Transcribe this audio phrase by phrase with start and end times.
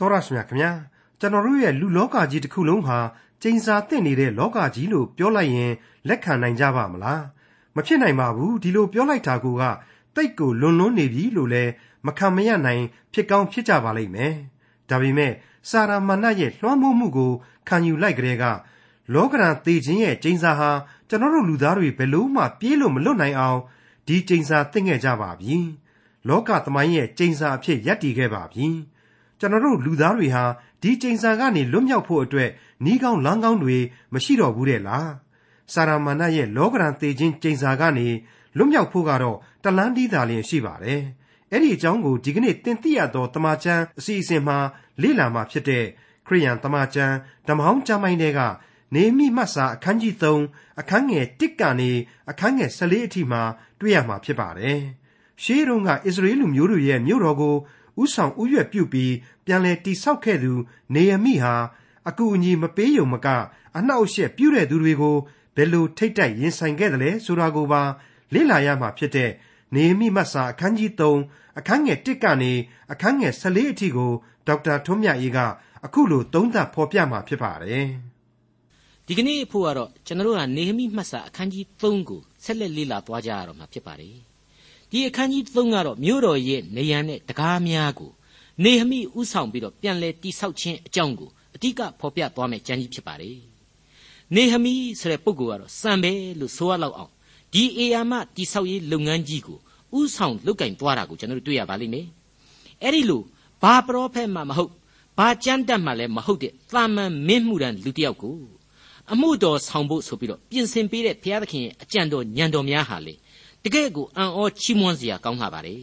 [0.00, 0.72] တော်ရရှိမြခင်ဗျာ
[1.20, 2.98] ကျွန်တော်တို့ရဲ့လူလောကကြီးတစ်ခုလုံးဟာ
[3.42, 5.72] ကျိန်စာတင့်နေတဲ့လောကကြီးလို့ပြောလိုက်ရင်
[6.08, 7.22] လက်ခံနိုင်ကြပါမလား
[7.74, 9.46] မဖြစ်နိုင်ပါဘူးဒီလိုပြောလိုက်တာက
[10.16, 11.64] တိတ်ကိုလွန်လွန်းနေပြီလို့လဲ
[12.06, 12.82] မခံမရနိုင်
[13.12, 14.34] ဖြစ်ကောင်းဖြစ်ကြပါလိမ့်မယ်
[14.88, 15.32] ဒါပေမဲ့
[15.70, 17.32] စာရာမဏတ်ရဲ့လွှမ်းမိုးမှုကို
[17.68, 18.44] ခံယူလိုက်ကြတဲ့က
[19.14, 20.70] လောကရန်သေခြင်းရဲ့ကျိန်စာဟာ
[21.08, 23.58] ကျွန်တော်တို့လူသားတွေဘယ်လို့မှပြေးလို့မလွတ်နိုင်အောင်
[24.06, 25.56] ဒီကျိန်စာသိငခဲ့ကြပါပြီ
[26.28, 28.66] လောကသမိုင်းရဲ့ကျိန်စာအဖြစ်ရပ်တည်ခဲ့ပါပြီ
[29.40, 30.44] ကျွန်တော်တို့လူသားတွေဟာ
[30.82, 32.50] ဒီကျိန်စာကနေလွတ်မြောက်ဖို့အတွက်
[32.84, 33.76] နီးကောင်းလမ်းကောင်းတွေ
[34.12, 35.10] မရှိတော့ဘူးတဲ့လား
[35.72, 38.08] စာရမဏတ်ရဲ့လောကရန်သေခြင်းကျိန်စာကနေ
[38.56, 41.02] လွတ်မြောက်ဖို့ကတော့တလန်းတီးသာလျှင်ရှိပါတယ်
[41.50, 44.58] အဲ့ဒီအကြောင်းကိုဒီကနေ့တင်ပြရသောတမချန်းအစီအစဉ်မှာ
[45.02, 45.84] လေ့လာမှာဖြစ်တဲ့
[46.26, 47.14] ခရိယန်တမချန်း
[47.48, 48.40] ဓမ္မဟောင်းကျမ်းပိုင်းတွေက
[48.94, 51.90] နေမိမှတ်စာအခန်းကြီး3အခန်းငယ်1ကနေ
[52.30, 53.42] အခန်းငယ်14အထိမှာ
[53.80, 54.80] တွေ့ရမှာဖြစ်ပါတယ်
[55.42, 57.56] ရှေးတုန်းကအစ္စရေလလူမျိုးတို့ရဲ့မြို့တော်ကို
[58.02, 59.14] ဥဆောင်ဥရွက်ပြုပြီး
[59.44, 60.52] ပြန်လည်တိဆောက်ခဲ့သူ
[60.94, 61.54] နေယမိဟာ
[62.08, 63.28] အကူအညီမပေးယုံမက
[63.76, 65.16] အနှောက်အယှက်ပြုတဲ့သူတွေကို
[65.56, 67.82] ဘယ်လိုထိတ်တိုက်ရင်ဆိုင်ခဲ့တယ်လဲဆိုတာကိုပါ
[68.34, 69.30] လေ့လာရမှာဖြစ်တဲ့
[69.74, 72.52] နေမိမတ်စာအခန်းကြီး3အခန်းငယ်1ကနေ
[72.92, 74.12] အခန်းငယ်14အထိကို
[74.46, 75.38] ဒေါက်တာထွန်းမြတ်အေးက
[75.84, 77.86] အခုလိုသုံးသပ်ဖော်ပြမှာဖြစ်ပါတယ်
[79.06, 84.29] ဒီကနေ့အဖို့ကတော့ကျွန်တော်တို့ဟာနေမိမှတ်စာအခန်းကြီး3ကိုဆက်လက်လေ့လာသွားကြရတော့မှာဖြစ်ပါတယ်
[84.90, 88.10] ဒီအခန်းကြီး3ကတော့မြို့တော်ရဲ့နေရန်နဲ့တကားများကို
[88.64, 93.38] နေဟမိဥဆောင်ပြီးတော့ပြန်လဲတိဆောက်ခြင်းအကြောင်းကိုအဓိကဖော်ပြသွားမယ့်ကျမ်းကြီးဖြစ်ပါတယ်
[94.34, 97.12] နေဟမိဆိုတဲ့ပုဂ္ဂိုလ်ကတော့စံပဲလို့ဆိုရလောက်အောင်
[97.52, 99.58] ဒီအေယာမတိဆောက်ရေးလုပ်ငန်းကြီးကို
[99.98, 102.06] ဥဆောင်လုပ်ကင်သွားတာကိုကျွန်တော်တို့တွေ့ရပါလိမ့်မယ်
[102.82, 103.22] အဲ့ဒီလို
[103.62, 104.72] ဘာပရောဖက်မှမဟုတ်
[105.18, 108.36] ဘာကြမ်းတတ်မှလည်းမဟုတ်တဲ့သာမန်မင်းမှုတန်းလူတစ်ယောက်ကို
[109.12, 113.14] အမှုတော်ဆောင်ဖို့ဆိုပြီးတော့ပြင်ဆင်ပေးတဲ့ဘုရားသခင်ရဲ့အကြံတော်ညံတော်များဟာလေ
[113.64, 115.80] တကယ့်ကိုအံ့ဩချီးမွမ်းစရာကောင်းလာပါတယ်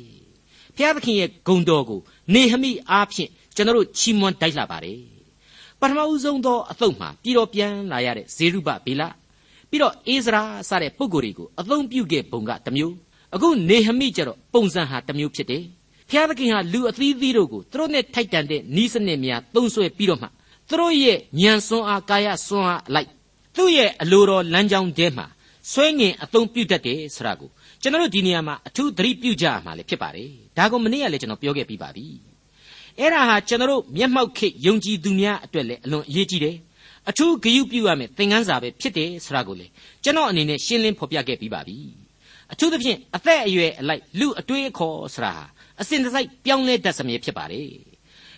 [0.75, 1.99] ဘုရားသခင်ရဲ့ဂုဏ်တော်ကို
[2.33, 4.99] နေဟမိအားဖြင့်ကျွန်တော်တို့ချီးမွမ်းတိုက်လာပါတယ်
[5.79, 9.03] ပထမဦးဆုံးသောအသုတ်မှာပြည်တော်ပြန်လာရတဲ့ဇေရုဘဗေလ
[9.69, 12.95] ပြီးတော့အေဇရာစတဲ့ပုဂ္ဂိုလ်တွေကိုအသုံးပြုခဲ့ပုံကတစ်မျိုး
[13.35, 15.63] အခုနေဟမိကျတော့ပုံစံဟာတစ်မျိုးဖြစ်တယ်
[16.09, 20.27] ဖျားသခင်ဟာလူအသီးသီးတို့ကိုသူတို့နဲ့ထိုက်တန်တဲ့နီးစနစ်များသုံးဆွဲပြီးတော့မှ
[20.69, 23.09] သူတို့ရဲ့ဉာဏ်စွမ်းအားကာယစွမ်းအားအလိုက်
[23.55, 25.25] သူ့ရဲ့အလိုတော်လမ်းကြောင်းထဲမှာ
[25.71, 27.49] ဆွဲငင်အသုံးပြုတတ်တယ်ဆိုတာကို
[27.87, 32.05] ကျွန်တော်တို့ဒီနေရာမှာအထူးသတိပြုကြရမှာလည်းဖြစ်ပါတယ်ဒါကမနေ့ကလည်းကျွန်တော်ပြောခဲ့ပြီးပါပြီ
[32.99, 36.55] အဲ့ဒါဟာကျွန်တော်တို့မျက်မှောက်ခေယုံကြည်သူများအတွက်လည်းအလွန်အရေးကြီးတယ်
[37.09, 39.67] အထူးဂရုပြုရမယ်သင်ခန်းစာပဲဖြစ်တယ်ဆိုတာကိုလေ
[40.03, 41.77] ကျွန်တော်အနေနဲ့ရှင်းလင်းဖော်ပြခဲ့ပြီးပါပြီ
[42.51, 45.43] အထူးသဖြင့်အသက်အရွယ်အလိုက်လူအတွေးအခေါ်ဆိုတာဟာ
[45.81, 47.69] အစဉ်တစိုက်ပြောင်းလဲတတ်စမြဲဖြစ်ပါတယ်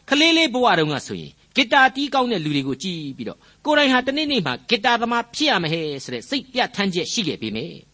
[0.10, 7.89] ခလေးလေးဘဝတုန်းကဆိုရင်ဂီတာတီးကောင်းတဲ့လူတွေကိုကြည့်ပြီးတော့ကိုယ်တိုင်ဟာတနေ့နေ့မှာဂီတာသမားဖြစ်ရမယ်ဟဲ့ဆိုတဲ့စိတ်ပြဋ္ဌာန်းချက်ရှိခဲ့ပေမယ့်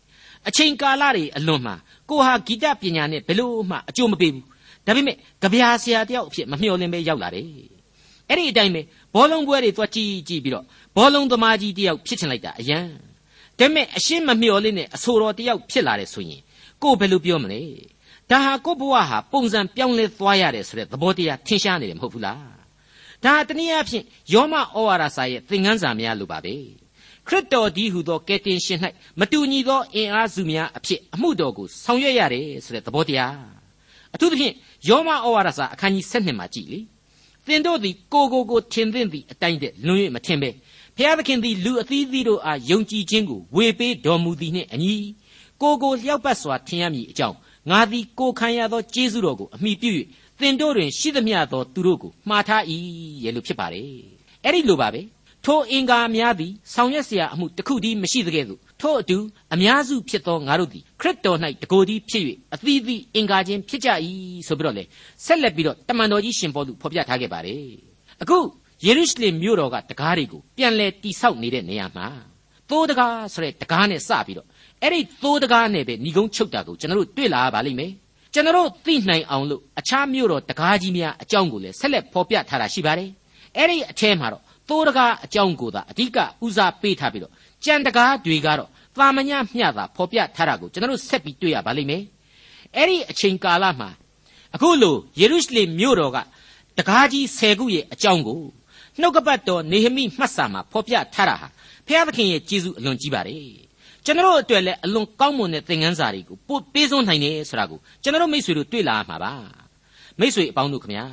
[0.47, 1.75] အချိန်ကာလတွေအလွန်မှာ
[2.09, 4.45] ကိုဟာဂီတပညာနဲ့ဘယ်လို့မှအကျိုးမပေးဘူး
[4.85, 7.45] ဒါပေမဲ့ကြပြာဆရာတယောက်အဖြစ်မမျှော်လင့်ပဲရောက်လာတယ်
[8.29, 8.81] အဲ့ဒီအတိုင်းပဲ
[9.15, 12.79] ဘောလုံးပွဲတွေသွားကြည့်ကြည့်ပြီးတော့ဘောလုံးသမားကြီးတယောက်ဖြစ်ချင်လိုက်တာအယံ
[13.59, 16.41] ဒါပေမဲ့အရှင်းမမျှော်လင့်နဲ့အဆိုတော်တယောက်ဖြစ်လာတယ်ဆိုရင်
[16.83, 17.61] ကိုဘယ်လိုပြောမလဲ
[18.31, 22.55] ဒါဟာကိုဘဝဟာပုံစံပြောင်းလဲသွားရတယ်ဆိုတဲ့သဘောတရားထင်ရှားနေတယ်မဟုတ်ဘူးလား
[23.23, 26.55] ဒါတနည်းအားဖြင့်ယောမဩဝါဒစာရဲ့သင်ခန်းစာများလိုပါပဲ
[27.27, 28.79] ခရစ်တော်ဒီဟုသောကယ်တင်ရှင်၌
[29.19, 33.35] မတူညီသောအင်အားစုများအဖြစ်အမှုတော်ကိုဆောင်ရွက်ရတယ်ဆိုတဲ့သဘောတရား
[34.13, 34.53] အထူးသဖြင့်
[34.87, 36.79] ယောမဩဝါဒစာအခန်းကြီး7မှာကြည်လေ
[37.47, 40.49] သင်တို့သည်ကိုကိုကိုထင်သင့်သည့်အတိုင်းတည်းလွန်၍မထင်ပဲ
[40.97, 44.95] ဖျားသခင်သည်လူအသီးသီးတို့အားယုံကြည်ခြင်းကိုဝေပေးတော်မူသည်နှင့်အညီ
[45.61, 47.37] ကိုကိုလျောက်ပတ်စွာထင်ရမည်အကြောင်း
[47.69, 49.91] ငါသည်ကိုခံရသောကျေးဇူးတော်ကိုအမိပြု၍
[50.39, 52.63] သင်တို့တွင်ရှိသမျှသောသူတို့ကိုမှားထား၏
[53.23, 53.85] ရဲ့လို့ဖြစ်ပါတယ်
[54.43, 55.01] အဲ့ဒီလိုပါပဲ
[55.44, 59.18] ထိုအင်္ဂါများသည်ဆောင်ရွက်เสียအမှုတစ်ခုတည်းမရှိသကဲ့သို့ထို့အတူ
[59.54, 62.24] အများစုဖြစ်သောငါတို့သည်ခရစ်တော်၌တကိုယ်တည်းဖြစ်၍
[62.54, 63.88] အသီးသီးအင်္ဂါချင်းဖြစ်ကြ၏
[64.48, 64.84] ဆိုပြီးတော့လေ
[65.24, 67.64] ဆက်လက်ပြီးတော့တမန်တော်ကြီးရှင်ပေါလုဖော်ပြထားခဲ့ပါတယ်
[68.22, 68.38] အခု
[68.86, 72.06] ယေရုရှလင်မြို့တော်ကတကားတွေကိုပြန်လဲတိဆောက်နေတဲ့နေရာမှာ
[72.70, 74.46] သိုးတကားဆိုတဲ့တကားနဲ့စပြီးတော့
[74.82, 77.92] အဲ့ဒီသိုးတကားနဲ့ပဲဏီကုန်းချုပ်တာကိုကျွန်တော်တို့တွေ့လာပါလိမ့်မယ်
[78.34, 83.10] ကျွန်တော်တို့သိနိုင်အောင်လို့အခြားမြို့တော်တကားကြီးများအကြောင်းကိုလည်းဆက်လက်ဖော်ပြထားတာရှိပါတယ်
[83.56, 87.33] အဲ့ဒီအထဲမှာတော့ သိုးတကားအကြောင်းကိုသာအဓိကဦးစားပေးထားပြီးတော့
[87.65, 92.03] ကြံတကားတွေကတော့သာမညမျှတာဖော်ပြထားတာကိုကျွန်တော်တို့ဆက်ပြီးတွေ့ရပါလိမ့်မယ်
[92.75, 93.89] အဲ့ဒီအချိန်ကာလမှာ
[94.55, 96.17] အခုလိုယေရုရှလင်မြို့တော်က
[96.77, 98.41] တကားကြီး၁၀ခုရဲ့အကြောင်းကို
[98.99, 101.47] နှုတ်ကပတ်တော်နေဟမိမှတ်စာမှာဖော်ပြထားတာဟာ
[101.87, 103.65] ဘုရားသခင်ရဲ့ကျေးဇူးအလွန်ကြီးပါတယ်
[104.05, 109.33] ကျွန်တော်အတွက်လည်းအလွန်ကောင်းမွန်တဲ့သင်ခန်းစာတွေကိုပို့ပေးစွန်းနိုင်တယ်ဆိုတာကိုကျွန်တော်မိတ်ဆွေတို့တွေ့လာမှာပါ
[110.19, 111.05] မိတ်ဆွေအပေါင်းတို့ခမညာ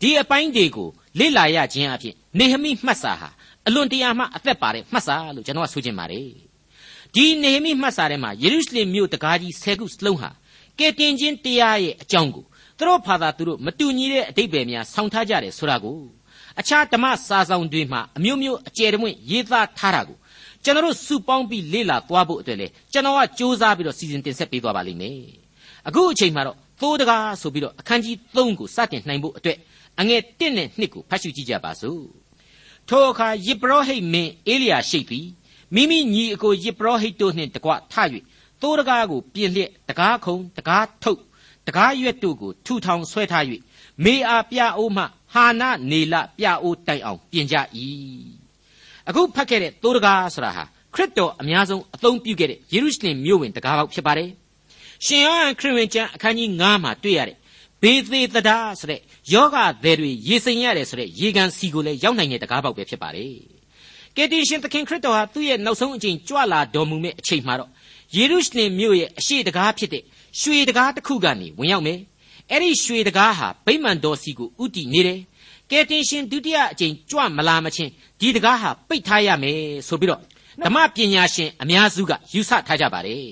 [0.00, 0.88] ဒီအပိုင်းတွေကို
[1.18, 3.28] လေ့လာရခြင်းအဖြစ် နေဟမိမှတ်စာဟာ
[3.66, 6.28] အလွန်တရာမှအသက်ပါတဲ့မှတ်စာလို့ကျွန်တော်ကဆိုချင်ပါတယ်
[7.14, 10.30] ဒီနေဟမိမှတ်စာထဲမှာယေရုရှလင်မြို့တကားကြီး၁၀ခုစလုံးဟာ
[10.78, 12.44] ကယ်တင်ခြင်းတရားရဲ့အကြောင်းကို
[12.78, 15.98] သူတို့ဖာသာသူတို့မတူညီတဲ့အတိတ်ပဲများဆောင်းထားကြတယ်ဆိုတာကို
[16.60, 20.16] အခြားဓမ္မစာဆောင်တွေမှာအမျိုးမျိုးအကျယ်တဝင့်ရေးသားထားတာကို
[20.64, 25.20] ကျွန်တော်တို့စုပေါင်းပြီးလေ့လာသွားဖို့အတွက်လေကျွန်တော်ကစူးစမ်းပြီးတော့စီစဉ်တင်ဆက်ပေးသွားပါလိမ့်မယ်
[25.88, 29.58] အခုအချိန်မှာတော့သိုးတကားဆိုပြီးတော့အခန်းကြီး3ကိုစတင်နိုင်ဖို့အတွက်
[30.00, 32.21] အငယ်1နဲ့2ကိုဖတ်ရှုကြည့်ကြပါစို့
[32.88, 35.26] ထိုအခါယေဘရဟိတ်မင်းအေလိယာရှိသည်
[35.74, 37.94] မိမိညီအကိုယေဘရဟိတ်တို့နှင့်တကွထ၍
[38.60, 41.20] သိုးတကားကိုပြင်လျက်တကားခုံတကားထုတ်
[41.66, 43.44] တကားရွက်တို့ကိုထူထောင်ဆွဲထား၍
[44.04, 47.56] မေအာပြအိုးမှဟာနာနေလပြအိုးတိုင်အောင်ပြင်ကြ၏
[49.08, 50.64] အခုဖတ်ခဲ့တဲ့သိုးတကားဆိုတာဟာ
[50.94, 54.30] ခရစ်တော်အများဆုံးအသုံးပြုခဲ့တဲ့ယေရုရှလင်မြို့ဝင်တကားပေါက်ဖြစ်ပါတယ်
[55.04, 57.36] ရှင်ယောဟန်ခရစ်ဝင်ကျမ်းအခန်းကြီး9မှာတွေ့ရတဲ့
[57.82, 59.00] ဘေသေသဒာဆိုတဲ့
[59.32, 63.34] ယောဂသည်တွေရေစိမ်ရတယ်ဆိုတဲ့ရေကန်စီကိုလည်းရောက်နိုင်တဲ့တကားပေါက်ပဲဖြစ်ပါတယ်
[64.16, 67.70] ကယ်တင်ရှင်သခင်ခရစ်တော်ဟာသူ့ရဲ့နောက်ဆုံးအချိန်ကြွလာတော်မူမဲ့အချိန်မှာတော့
[68.16, 70.02] ယေရုရှလင်မြို့ရဲ့အရှိတကားဖြစ်တဲ့
[70.40, 71.98] ရွှေတကားတစ်ခုကနေဝင်ရောက်မယ်
[72.50, 75.20] အဲ့ဒီရွှေတကားဟာဗိမာန်တော်စီကိုဥတီနေတယ်
[75.70, 77.90] ကယ်တင်ရှင်ဒုတိယအကြိမ်ကြွမလာမချင်း
[78.20, 79.58] ဒီတကားဟာပိတ်ထားရမယ်
[79.88, 80.20] ဆိုပြီးတော့
[80.64, 83.26] ဓမ္မပညာရှင်အများစုကယူဆထားကြပါတယ်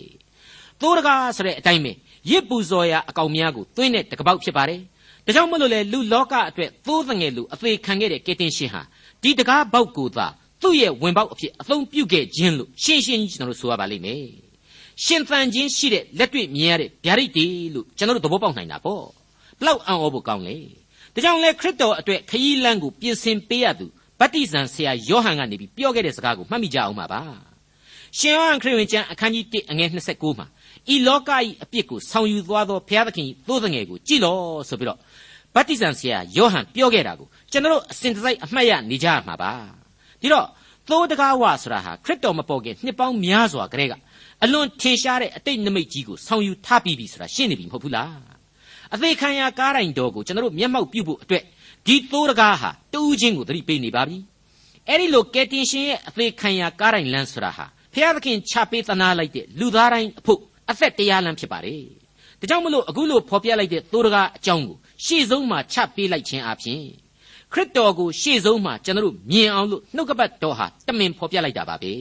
[0.81, 1.93] သိုးတကားဆိုတဲ့အတိုင်းပဲ
[2.31, 4.81] ရစ်ပူဇော်ရာအကောင်များကိုသွင်းတဲ့တကပောက်ဖြစ်ပါတယ်
[5.27, 8.83] ဒါကြောင့်မလို့လေလူလောကအတွက်သိုးငယ်လူအသေးခံခဲ့တဲ့ကယ်တင်ရှင်ဟာ
[9.23, 10.27] ဒီတကားပေါက်ကိုသာ
[10.63, 14.25] သူ့ရဲ့ဝင်ပေါက်အဖြစ်အသုံးပြုခဲ့ခြင်းလို့ရှင်းရှင်းကြီးကျွန်တော်တို့ဆိုရပါလိမ့်မယ်
[15.05, 19.05] ရှင်သန်ခြင်းရှိတဲ့လက်တွေ့မြင်ရတဲ့ဗျာဒိတ်တေလို့ကျွန်တော်တို့သဘောပေါက်နိုင်တာပေါ့
[19.59, 20.57] ဘလောက်အံ့ဩဖို့ကောင်းလေ
[21.15, 23.87] ဒါကြောင့်လေခရစ်တော်အတွက်ခရီးလမ်းကိုပြင်ဆင်ပေးရသူ
[24.21, 27.23] ဗတ္တိဇံဆရာယောဟန်ကနေပြီးပြောခဲ့တဲ့စကားကိုမှတ်မိကြအောင်ပါပါ
[28.19, 30.47] ရှင်ယောဟန်ခရစ်ဝင်ကျမ်းအခန်းကြီး1အငယ်29မှာ
[30.95, 34.99] ဤလောကဤအပြစ်ကိုဆောင်ယူသွားသောဘုရားသခင်သိုးငယ်ကိုကြည်လို့ဆိုပြီးတော့
[35.55, 39.53] ဗတ္တိဇံဆရာယောဟန်ပြောခဲ့တာကိုကျွန်တော်အစဉ်တစိုက်အမှတ်ရနေကြမှာပါ
[40.21, 40.47] ဒီတော့
[40.89, 43.95] သိုးတကားဝဆိုတာဟာခရစ်တော်မပေါ်ခင်နှစ်ပေါင်းများစွာကတည်းက
[44.45, 48.15] အလွန်ထင်ရှားတဲ့အတိတ်နမိတ်ကြီးကိုဆောင်ယူထားပြီးပြီဆိုတာရှင်းနေပြီမဟုတ်ဘူးလား
[48.95, 51.45] အသေးခံရကားတိုင်တော်ကိုကျွန်တော်မျက်မှောက်ပြုဖို့အတွက်
[51.87, 54.17] ဒီသိုးတကားဟာတူးချင်းကိုသတိပေးနေပါပြီ
[54.89, 60.41] အဲ့ဒီလိုကယ်တင်ရှင်ရဲ့အသေးခံရကားတိုင်လမ်းဆိုတာဟာဖျားသခင်ချပေးသနာလိုက်တဲ့လူသားတိုင်းအဖို့
[60.71, 61.85] အသက်တရားလမ်းဖြစ်ပါတယ်
[62.41, 66.83] ဒါကြောင့်မလို့အခုလိုဖော်ပြလိုက်တဲ့သိုးတကားအကြောင်းကိုရှေ့ဆုံးမှာချပေးလိုက်ခြင်းအပြင်
[67.53, 71.93] ခရစ်တော်ကိုရှေ့ဆုံးမှာကျွန်တော်မြင်အောင်လို့နှုတ်ကပတ်တော်ဟာတမင်ဖော်ပြလိုက်တာပါပဲ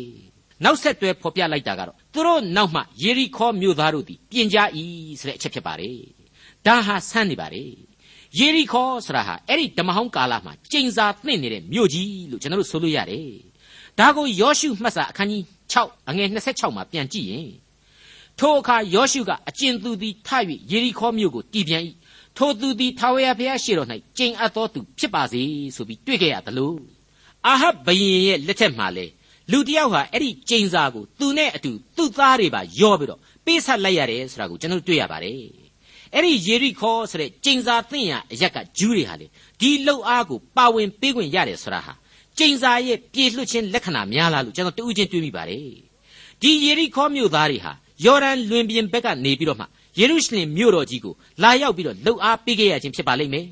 [0.64, 4.58] နောက်ဆက်တွဲဖော်ပြလိုက်တာကတော့သူတို့နောက်မှယေရီခေါမြို့သားတို့သည်ပြင်ကြ၏
[5.20, 5.98] ဆိုတဲ့အချက်ဖြစ်ပါတယ်
[6.66, 7.72] ဒါဟာဆန်းနေပါတယ်
[8.40, 13.30] ယေရီခေါဆိုတာဟာအဲ့ဒီဓမ္မဟောင်းကာလမှာကျိန်စာသင့်နေတဲ့မြို့ကြီးလို့ကျွန်တော်တို့ဆိုလို့ရတယ်
[14.00, 15.44] ဒါကိုယောရှုမှတ်စာအခန်းကြီး
[15.74, 17.50] 6အငယ်26မှာပြန်ကြည့်ရင်
[18.40, 20.30] ထိုအခါယောရှုကအကျဉ်သူသည်ထ၍
[20.72, 21.84] ယေရီခေါမြို့ကိုတည်ပြန်၏
[22.38, 23.88] ထိုသူသည်ထာဝရဘုရားရှေ့တော်၌
[24.18, 25.42] ကျိန်အပ်သောသူဖြစ်ပါစေ
[25.76, 26.74] ဆိုပြီးတွေ့ခဲ့ရသလို
[27.48, 29.06] အာဟပ်ဘယင်ရဲ့လက်ထက်မှာလေ
[29.52, 35.36] လူတယောက်ဟာအဲ့ဒီကျိန်စာကိုသူနဲ့အတူသူ့သားတွေပါယောပြီးတော့ပေးဆက်လိုက်ရတယ်ဆိုတာကိုကျွန်တော်တွေ့ရပါတယ်
[36.14, 39.28] အဲ့ဒီယေရိခေါဆိုတဲ့ကျိန်စာသင်ရအရက်ကဂျူးတွေဟာလေ
[39.60, 41.94] ဒီလှုပ်အားကိုပါဝင်ပေးခွင့်ရတယ်ဆိုတာဟာ
[42.38, 45.64] ကျိန်စာရဲ့ပြေလွှတ်ခြင်းလက္ခဏာများလားလို့ကျွန်တော်တူးချင်းတွေးမိပါတယ်
[46.42, 47.74] ဒီယေရိခေါမြို့သားတွေဟာ
[48.06, 49.66] ယော်ဒန်လွင်ပြင်ဘက်ကနေပြီးတော့မှ
[50.00, 51.14] ယေရုရှလင်မြို့တော်ကြီးကို
[51.44, 53.48] လာရောက်ပြီးတော့လှုပ်အားပေးခဲ့ရခြင်းဖြစ်ပါလိမ့်မယ်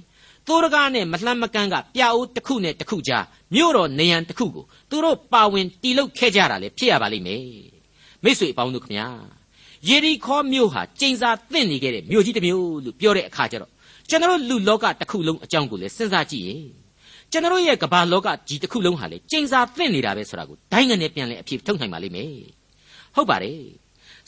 [0.48, 7.44] သိုးရကားနဲ့မလှမ်းမကမ်းကပြအိုးတစ်ခုနဲ့တစ်ခုကြားမြို့တော်နေရန်တစ်ခုကိုသူတို့ပါဝင်တီလုတ်ခဲ့ကြတာလေဖြစ်ရပါလိမ့်မယ်
[8.24, 9.08] မိတ်ဆွေအပေါင်းတို့ခမညာ
[9.88, 13.72] ယေရီခေါမြို့ဟာကျိန်စာသင့်နေခဲ့တဲ့မြို့ကြီးတစ်မြို့လို့ပြောတဲ့အခါကျတော့
[14.10, 16.64] ကျွန်တော်လူလောကတစ်ခုလုံးအကြောင်းကိုလည်းစဉ်းစားကြည့်ရင်
[17.32, 22.32] ကျွန်တော်ရဲ့ကမ္ဘာလောကကြီးတစ်ခုလုံးဟာလေကျိန်စာသင့်နေတာပဲဆိုတာကိုဒိုင်းငနဲ့ပြန်လဲအဖြစ်ထုတ်နိုင်ပါလိမ့်မယ်
[23.16, 23.60] ဟုတ်ပါတယ်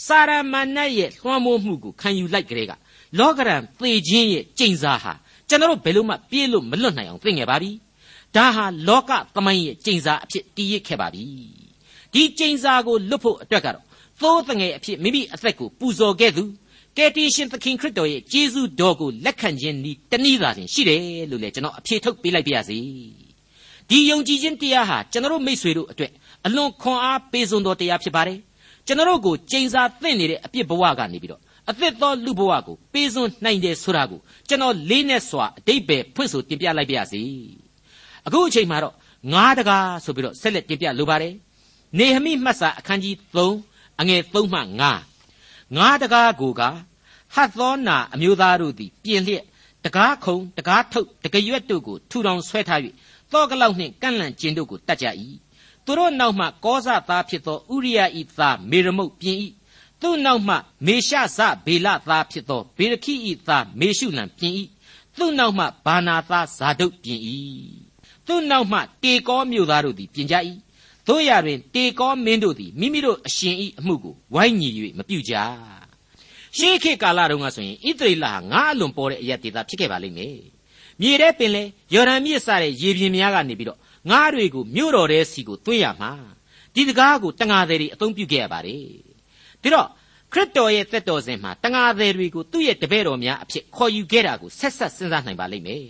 [0.05, 2.73] စာရမဏတ်ရဲ့လွှမ်းမိုးမှုကိုခံယူလိုက်ကြတဲ့က
[3.19, 5.13] လောကရန်သေခြင်းရဲ့ကျိန်စာဟာ
[5.49, 7.71] ကျွန်တော်ဘယ်လို့မှပြေးလို့မလွတ်နိုင်အောင်သိငယ်ပါပြီ
[8.35, 11.23] ဒါဟာလောကသမိုင်းရဲ့ကျိန်စာအဖြစ်တည်ရခဲ့ပါပြီ
[12.13, 13.85] ဒီကျိန်စာကိုလွတ်ဖို့အတွက်ကတော့
[14.21, 16.43] သိုးတငယ်အဖြစ်မိမိအသက်ကိုပူဇော်ခဲ့သူ
[16.97, 21.01] ကယ်တင်ရှင်သခင်ခရစ်တော်ရဲ့ကျေးဇူးတော်ကိုလက်ခံခြင်းဤတနည်းသာရှင်ရှိတယ်
[21.31, 22.79] လို့လည်းကျွန်တော်အဖြေထုတ်ပေးလိုက်ပါရစေ
[23.89, 26.11] ဒီယုံကြည်ခြင်းတရားဟာကျွန်တော်မိษွေတို့အတွက်
[26.45, 28.39] အလွန်ခွန်အားပေးစွန်တော်တရားဖြစ်ပါတယ်
[28.89, 37.21] ကျွန်တော်ကိုကျိန်စာသင့်နေတဲ့အပြစ်ဘဝကနေပြီးတော့အသစ်သောလူဘဝကိုပေးစွန်းနိုင်တယ်ဆိုတာကိုကျွန်တော်လေးနဲ့စွာအတိတ်ပဲဖွင့်ဆိုတင်ပြလိုက်ပါရစေ
[38.27, 38.93] အခုအချိန်မှာတော့
[39.33, 41.33] ငါးတကားဆိုပြီးတော့ဆက်လက်တင်ပြလိုပါတယ်
[41.97, 44.81] နေဟမိမှတ်စာအခန်းကြီး3အငယ်3မှ9
[45.77, 46.61] ငါးတကားကိုက
[47.35, 49.43] ဟတ်သောနာအမျိုးသားတို့သည်ပြင်လျက်
[49.85, 52.79] တကားခုံတကားထုတ်တကရွက်တို့ကိုထူထောင်ဆွဲထား၍
[53.31, 55.05] သောကလောက်နှင့်ကန့်လန့်ကျင်တို့ကိုတတ်ကြ၏
[55.89, 59.37] သူတို့နောက်မှကောဇသားဖြစ်သောဥရိယဤသားမေရမုတ်ပြင်၏
[60.01, 60.55] သူ့နောက်မှ
[60.85, 64.53] မေရှဇဘေလသားဖြစ်သောဘေရခိဤသားမေရှုလံပြင်၏
[65.17, 67.19] သူ့နောက်မှဘာနာသားဇာဒုတ်ပြင်၏
[68.27, 70.35] သူ့နောက်မှတေကောမြို့သားတို့သည်ပြင်ကြ၏
[71.07, 75.33] တို့ရတွင်တေကောမင်းတို့သည်မိမိတို့အရှင်ဤအမှုကိုဝိုင်းညီ၍မပြုကြ
[76.57, 80.37] ရှေးခေတ်ကာလတုန်းကဆိုရင်ဣသရေလဟာငါအလွန်ပေါ်တဲ့အရက်ဒေသဖြစ်ခဲ့ပါလိမ့်မယ်
[81.01, 83.79] မြေထဲပင်လေယော်ဒန်မြစ်စတဲ့ရေပြင်များကနေပြီးတော့
[84.09, 86.11] ငါးတွေကိုမြို့တော်ထဲစီကိုသွင်းရမှာ
[86.73, 88.83] ဒီတကားကိုတငါသည်တွေအသုံးပြုခဲ့ရပါတယ်
[89.63, 89.87] ဒါတော့
[90.33, 95.85] ခရစ်တော်ရဲ့သက်တော်စဉ်မှာတငါသည်တွေကိုသူ့ရဲ့တပည့်တော်များအဖြစ်ခေါ်ယူခဲ့တာကိုဆက်ဆက်စဉ်းစားနိုင်ပါလိမ့်မယ်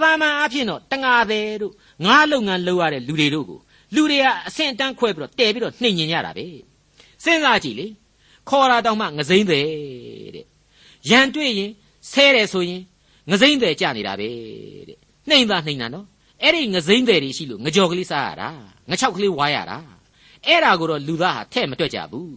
[0.00, 1.72] သာမန်အဖြစ်တော့တငါသည်တို့
[2.04, 3.60] ငါးလုပ်ငန်းလုပ်ရတဲ့လူတွေတို့ကို
[3.94, 6.46] လူတွေကအဆင့်အတန်းခွဲပြီးတော့တဲပြီးတော့နှိမ်ညင်ကြတာပဲ
[7.24, 7.86] စဉ်းစားကြည့်လေ
[8.48, 9.66] ခေါ်တာတောင်မှငစိမ့်တယ်
[10.36, 10.46] တဲ့
[11.10, 11.70] ရန်တွေ့ရင်
[12.12, 12.82] ဆဲတယ်ဆိုရင်
[13.30, 14.28] ငစိမ့်တယ်ကြနေတာပဲ
[14.88, 16.06] တဲ့နှိမ်သာနှိမ်တာနော်
[16.42, 18.48] အဲ့ဒီငစိမ့်တယ်တွေရှိလို့ငကြော်ကလေးစားရတာ
[18.90, 19.78] ငချောက်ကလေးဝါရတာ
[20.46, 22.32] အဲ့ဒါကိုတော့လူသားဟာထဲ့မတွက်ကြဘူး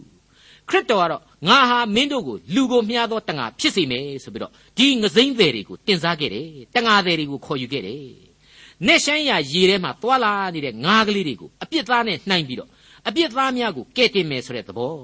[0.68, 8.04] ခရစ်တော်ကတော့ငါဟာမင်းတို့ကိုလူကိုမျှသောတန်ဃာဖြစ်စေမယ်ဆိုပြီးတော့ဒီငစိမ့်တယ်တွေကိုတင်စားခဲ့တယ်တန်ဃာတယ်တွေကိုခေါ်ယူခဲ့တယ်
[8.86, 12.70] နဲ့ဆိုင်ရရေထဲမှာသွာလာနေတဲ့ငါးကလေးတွေကိုအပြစ်သားနဲ့နှိုင်းပြီးတော့
[13.08, 14.94] အပြစ်သားများကိုကဲ့တင်မယ်ဆိုတဲ့သဘော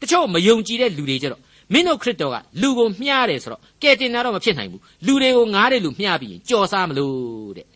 [0.00, 1.42] တချို့မယုံကြည်တဲ့လူတွေကြတော့
[1.72, 7.66] မင်းတို့ခရစ်တော်ကလူကိုမျှတယ်ဆိုတော့ကဲတင်တာတော့မဖြစ်နိုင်ဘူးလူတွေကိုငားတယ်လို့မျှပြီးရင်ကြော်စားမလို့တဲ့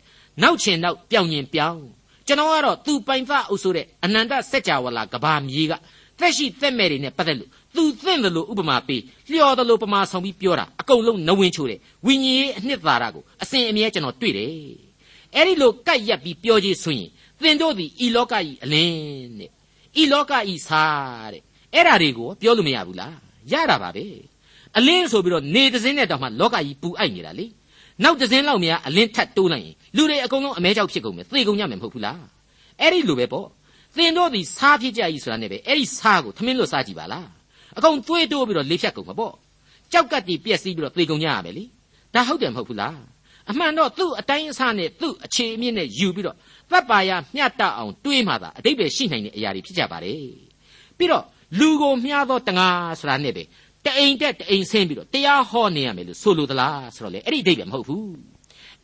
[0.42, 1.84] နောက်ချင်နောက်ပြောင်ရင်ပြောင်း
[2.26, 5.72] ကျွန်တော်ကတော့သူပိုင်ဖအုပ်ဆိုတဲ့အနန္တစัจ java လာကဘာမြေက
[6.18, 14.50] သက်ရှိသက်မဲ့တွေနဲ့ပတ်သက်လို့သူသင့်တယ်လို့ဥပမာပေးလျော်တယ်လို့ပမာဆောင်ပြီးပြောတာအကုန်လုံးနဝင်ချိုးတယ်ဝိညာဉ်ရေးအနှစ်သာရကိုအစဉ်အမြဲကျွန်တော်တွေ့တယ်
[15.34, 17.08] အဲ့ဒီလိုကတ်ရက်ပြီးပြောကြည့်ဆိုရင်
[17.42, 19.50] သင်တို့သည်ဤလောကကြီးအလင်းတဲ့
[20.00, 21.42] ဤလောကကြီးစားတဲ့
[21.74, 23.16] အဲ့ဓာတွေကိုပြောလို့မရဘူးလား
[23.52, 24.06] ရတာပါပဲ
[24.76, 27.46] အလင်းဆိုပြီးတော့နေတစင်းနဲ့တောင်မှလောကကြီးပူအိုက်နေတာလေ
[28.04, 32.20] နောက်တစင်းလောက်များအလင်းထပ်တိုးလိုက်ရင်လူတွေအကုန်လုံးအမဲကြောက်ဖြစ်ကုန်မယ်သေကုန်ကြမယ်မဟုတ်ဘူးလား
[32.80, 33.46] အဲ့ဒီလိုပဲပေါ့
[33.96, 37.28] သင်တို့ဒီစားဖြစ်ကြကြီးဆိုတာနဲ့ပဲအဲ့ဒီစားကိုသမင်းလွတ်စားကြည့်ပါလား
[37.78, 39.34] အကုန်သွေးတိုးပြီးတော့လေးဖြတ်ကုန်မှာပေါ့
[39.92, 41.64] ကြောက်ကတ်တီပြက်စီးပြီးတော့သေကုန်ကြရမယ်လေ
[42.14, 42.98] ဒါဟုတ်တယ်မဟုတ်ဘူးလား
[43.50, 46.36] အမှန်တော့သူ့အတိုင်းအဆနဲ့သူ့အခြေအမြင့်နဲ့ယူပြီးတော့
[46.70, 50.26] သက်ပါရမျှတအောင်တွေးမှသာအတိတ်ပဲရှိနိုင်တဲ့အရာတွေဖြစ်ကြပါတယ်
[50.98, 51.24] ပြီးတော့
[51.58, 52.68] လူကိုမျှသောတငါ
[53.00, 53.42] ဆိုတာနဲ့ပဲ
[53.86, 58.06] တအိမ်တက်တအိမ်ဆင်းပြီးတော့တရားဟောနေရမယ်လို့ဆိုလိုသလားဆိုတော့လေအဲ့ဒီအဓိပ္ပာယ်မဟုတ်ဘူး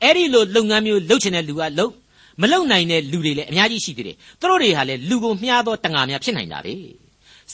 [0.02, 1.92] အဲ့ဒီလိုလုပ်ငန်းမျိုးလုပ်ချင်တဲ့လူကလုပ်
[2.40, 6.74] မလုပ်နိုင်တဲ့လူတွေလည်းအများကြီးရှိသေးတယ်သူတို့တွေဟာလည်းလူကိုမျှသောတငါများဖြစ်နိုင်တာပဲ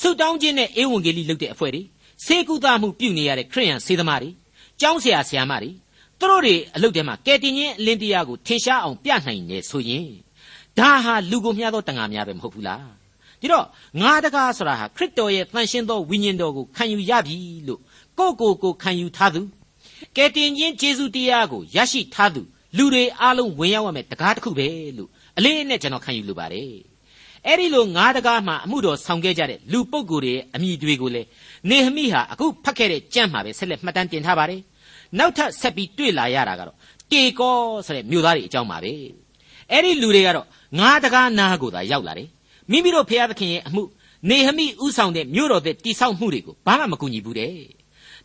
[0.00, 1.82] ဆုတောင်းခြင်းနဲ့ဧဝံဂေလိလုပ်တဲ့အဖွဲ့တွေ
[2.26, 4.30] စေကုသမှုပြုနေရတဲ့ခရိယန်စေသမားတွေ
[4.80, 5.70] ကျောင်းဆရာဆရာမတွေ
[6.18, 10.08] သူတို့တွေအလုပ်ထဲမှာကယ်တင်ခြင်းအလင်းတရားကိုထင်ရှားအောင်ပြနိုင်နေဆိုရင်
[10.78, 12.86] ဒါဟာလူကိုမျှသောတငါများပဲမဟုတ်ဘူးလား
[13.40, 13.64] ဒီတော့
[14.00, 17.80] ငါတကားဆိုတာဟာခရစ်တော်ရဲ့တန်ရှင်းသောဝိညာဉ်တော်ကိုခံယူရပြီလို့
[18.18, 19.42] ကိုကိုကိုခံယူထားသူ
[20.16, 22.42] ကယ်တင်ခြင်းကျေးဇူးတရားကိုရရှိထားသူ
[22.76, 26.72] လူတွေအားလုံးဝင်ရောက်ရမယ်တကားတစ်ခုပဲလို့အလေးနဲ့ကျွန်တော်ခံယူလိုပါတယ်
[27.46, 31.22] အဲ့ဒီလိုငါးတကားမှာအမှုတော်ဆောင်ခဲ့ကြတဲ့လူပုဂ္ဂိုလ်တွေရဲ့အမိတွေကိုလေ
[31.70, 34.60] နေဟမိဟာအခုဖတ်ခဲ့တဲ့ကြံ့မှာပဲဆက်လက်မှတ်တမ်းတင်ထားပါတယ်
[35.18, 36.76] နောက်ထပ်ဆက်ပြီးတွေ့လာရတာကတော့
[37.12, 38.92] တေကောဆိုတဲ့မြို့သားတွေအကြောင်းပါပဲ
[39.70, 40.46] အဲ့ဒီလူတွေကတော့
[40.78, 42.28] ငါးတကားနားကိုသာရောက်လာတယ်
[42.70, 43.82] မိမိတို့ဖျားသခင်ရဲ့အမှု
[44.30, 47.54] နေဟမိဥဆောင်တဲ့မြို့တော်တဲ့တိဆောက်မှုတွေကိုဘာမှမကူညီဘူးတဲ့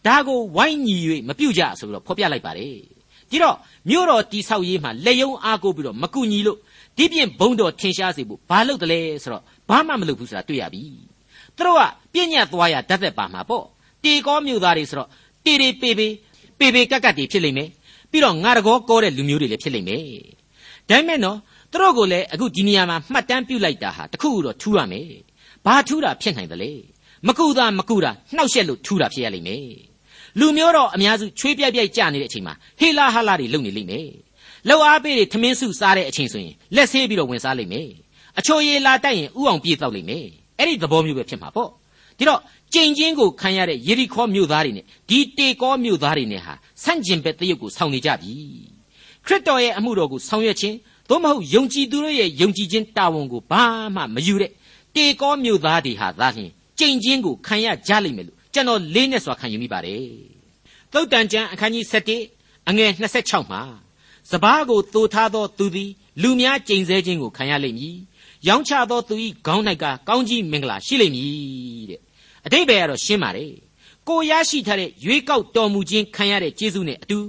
[0.05, 0.95] ဒါကိုဝိုင်းညီ၍
[1.27, 2.75] မပြုတ်ကြဆိုပြီးတော့ဖော်ပြလိုက်ပါတယ်
[3.29, 3.57] ဒီတော့
[3.89, 6.57] မြို့တော်တိဆောက်ရေးမှာလက်ယုံအားကိုပြီးတော့မကူညီလို့
[6.97, 10.83] ဒီပြင်ဘုံတော်ထင်ရှားစေဖို့ဘာလုပ်တယ်လဲဆိုတော့ဘာမှမလုပ်ဘူးဆိုတာတွေ့ရပြီ
[11.57, 11.81] သူတို့က
[12.13, 13.65] ပြည့်ညတ်သွားရတတ်သက်ပါမှာပေါ့
[14.03, 15.09] တေကောမြို့သားတွေဆိုတော့
[15.45, 16.07] တေတေပေပေ
[16.59, 17.69] ပေပေကက်ကက်တွေဖြစ်လိမ့်မယ်
[18.11, 20.03] ပြီးတော့ငါတကောကောတဲ့လူမျိုးတွေလည်းဖြစ်လိမ့်မယ်
[20.89, 21.37] ဒါပေမဲ့နော်
[21.73, 25.09] သူတို့ကိုလည်းအခုဒီနေရာမှာမှတ်တမ်းပြုလိုက်တာဟာတခုတော့ထူးရမယ်
[25.65, 26.71] ဘာထူးတာဖြစ်နိုင်တယ်လေ
[27.27, 29.67] မကူတာမကူတာနှောက်ရက်လို့ထူးတာဖြစ်ရလိမ့်မယ်
[30.39, 34.09] လူမျိုးတော့အများစုချွေးပြက်ပြက်ကြနေတဲ့အချိန်မှာဟေလာဟာလာတွေလုပ်နေလိမ့်မယ်
[34.69, 37.89] လောက်အားပေးတွေထမင်းစုစားတဲ့အချိန်ဆိုရင်လက်ဆေးပြီးတော့ဝင်စားလိမ့်မယ်
[38.39, 40.25] အချိုရည်လာတိုက်ရင်ဥအောင်ပြေးတော့လိမ့်မယ်
[40.59, 41.69] အဲ့ဒီသဘောမျိုးပဲဖြစ်မှာပေါ့
[42.17, 42.39] ဒီတော့
[42.73, 46.53] ကြိမ်ချင်းကိုခံရတဲ့ယေရီခေါမြို့သားတွေနဲ့ဒီတေကောမြို့သားတွေနဲ့ဟာ
[46.83, 48.33] ဆန့်ကျင်ဘက်တရုတ်ကိုဆောင်နေကြပြီ
[49.25, 50.75] ခရစ်တော်ရဲ့အမှုတော်ကိုဆောင်ရွက်ခြင်း
[51.09, 53.63] သို့မဟုတ်ယုံကြည်သူတို့ရဲ့ယုံကြည်ခြင်းတာဝန်ကိုဘာ
[53.95, 54.51] မှမယူတဲ့
[54.95, 60.05] တေကောမြို့သားတွေဟာသာလျှင်ကြိမ်ချင်းကိုခံရကြလိမ့်မယ်လို့ကျွန်တော်လေးနဲ့စွာခံယူမိပါတယ်
[60.93, 61.85] သုတ်တန်ကျမ်းအခန်းကြီး
[62.27, 62.91] 7အငယ်
[63.21, 63.61] 26မှာ
[64.31, 65.91] စပားကိုသိုထားသောသူသည်
[66.21, 67.95] လူများကြိမ်ဆဲခြင်းကိုခံရလိမ့်မည်
[68.47, 72.01] ရောင်းချသောသူ၏ခေါင်း၌ကကောင်းကြီးမင်္ဂလာရှိလိမ့်မည်တဲ့
[72.45, 73.53] အတိတ်ပဲကတော့ရှင်းပါတယ်
[74.07, 77.19] ကိုရရှိထားတဲ့ရွေးကောက်တော်မူခြင်းခံရတဲ့ကျေးဇူးနဲ့အတူ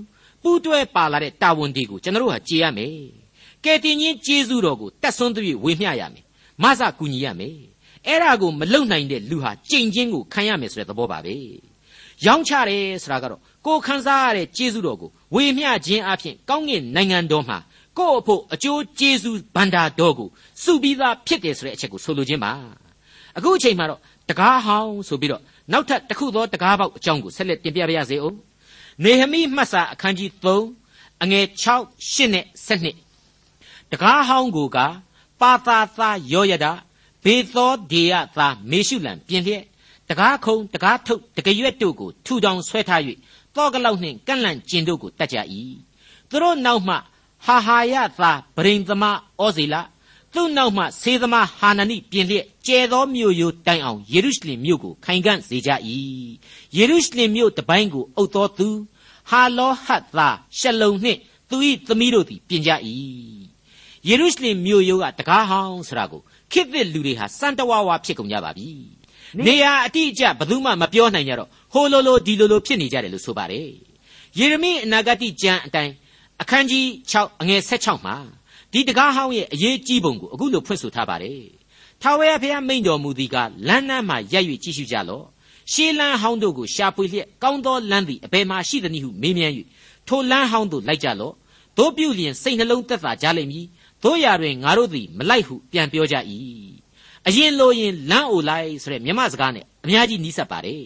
[0.43, 3.24] ပူးတွဲပါလာတဲ့တာဝန်တွေကိုကျွန်တော်တို့ဟာကြည်ရမယ်
[3.65, 6.25] ကယ်တင်ခြင်းကျေးဇူးတော်ကိုတက်ဆွန်းသဖြင့်ဝေမျှရမယ်
[6.63, 7.55] မဆကူညီရမယ်
[8.07, 11.35] အဲ့ဒါကိုမလုံနိုင်တဲ့လူဟာကြိမ်ချင်းကိုခံရမယ်ဆိုတဲ့သဘောပါပဲ
[12.25, 17.59] ရောင်းချတယ်ဆိုတာကတော့ကိုခံစားရတဲ့ကျေးဇူးတော်ကိုဝေမျှခြင်းအပြင်ကောင်းကင်နိုင်ငံတော်မှာ
[17.99, 20.29] ကိုယ့်အဖို့အကျိုးကျေးဇူးဗန္တာတော်ကို
[20.63, 22.53] စုပြီးသားဖြစ်တယ်ဆိုတဲ့အချက်ကိုဆိုလိုခြင်းပါ
[23.37, 25.43] အခုအချိန်မှာတော့တကားဟောင်းဆိုပြီးတော့
[25.73, 28.37] နောက်ထပ်တစ်ခုသောတကားပေါက်အကြောင်းကိုဆက်လက်တင်ပြပါရစေအောင်
[29.05, 31.67] နေဟမိမှတ်စာအခန်းကြီး3အငယ်6
[32.13, 33.04] 8နဲ့7
[33.95, 34.79] တကားဟောင်းကိုက
[35.41, 36.67] ပါသာသာယောယဒ
[37.25, 39.63] ဘေသောဒေယသာမေရှုလံပြင်လျက်
[40.09, 43.01] တကားခုံတကားထုတ်တကရွက်တို့ကိုထူထောင်ဆွဲထား၍
[43.57, 45.37] တောကလောက်နှင့်ကန့်လန့်ကျင်တို့ကိုတတ်ကြ၏
[46.29, 46.95] သူတို့နောက်မှ
[47.45, 49.75] ဟာဟာယသာဗရိန်သမားဩဇေလ
[50.35, 55.71] သူ့နောက်မှဆေးသမားဟာနာနိပြင်လျက်ကျဲသောမြို့ရိုးတိုင်အောင်ယေရုရှလင်မြို့ကိုခိုင်ခံ့စေကြ၏
[56.77, 58.69] ယေရုရှလင်မြို့တပိုင်းကိုအုပ်တော်သူ
[59.31, 62.71] ဟာလောဟတ်သာရှလုံနှင့်သူ၏သမီးတို့သည်ပြင်ကြ၏
[64.09, 66.21] ယေရုရှလင်မြို့ရိုးကတကားဟောင်းဆိုတာကို
[66.53, 68.69] ခေတ်သစ်လူတွေဟာစံတဝါဝါဖြစ်ကုန်ကြပါပြီ
[69.47, 73.69] နေရာအတိအကျဘယ်သူမှမပြောနိုင်ကြတော့ဟိုလိုလိုဒီလိုလိုဖြစ်နေကြတယ်လို့ဆိုပါတယ်
[74.39, 75.93] ယေရမိအနာဂတိကျမ်းအတိုင်း
[76.43, 78.17] အခန်းကြီး6အငယ်16မှာ
[78.73, 81.43] ဒီတကားဟောင်းရဲ့အရေးကြီးပုံကိုအခုလိုဖွင့်ဆိုထားပါတယ်
[82.03, 83.37] ထာဝရဘုရားမိန့်တော်မူသည်က
[83.69, 85.25] လမ်းနှမ်းမှရက်၍ကြည့်ရှုကြလော့
[85.73, 89.55] ရှေးလန်းဟောင်းတို့ကိုရှာဖွေလျက်ကောင်းသောလမ်းသည်အဘယ်မှရှိသနည်းဟုမေးမြန်း၍
[90.09, 91.35] ထိုလမ်းဟောင်းသို့လိုက်ကြလော့
[91.79, 93.67] တို့ပြုလျင်စိတ်နှလုံးသက်သာကြလိမ့်မည်
[94.05, 96.17] တို့ရာတွင်ငါတို့သည်မလိုက်ဟုပြန်ပြောကြ၏
[97.27, 100.85] အရင်လိုရင်လမ်းအိုလိုက်ဆိုတဲ့မြမစကားနဲ့အများကြီးနီးစပ်ပါတယ်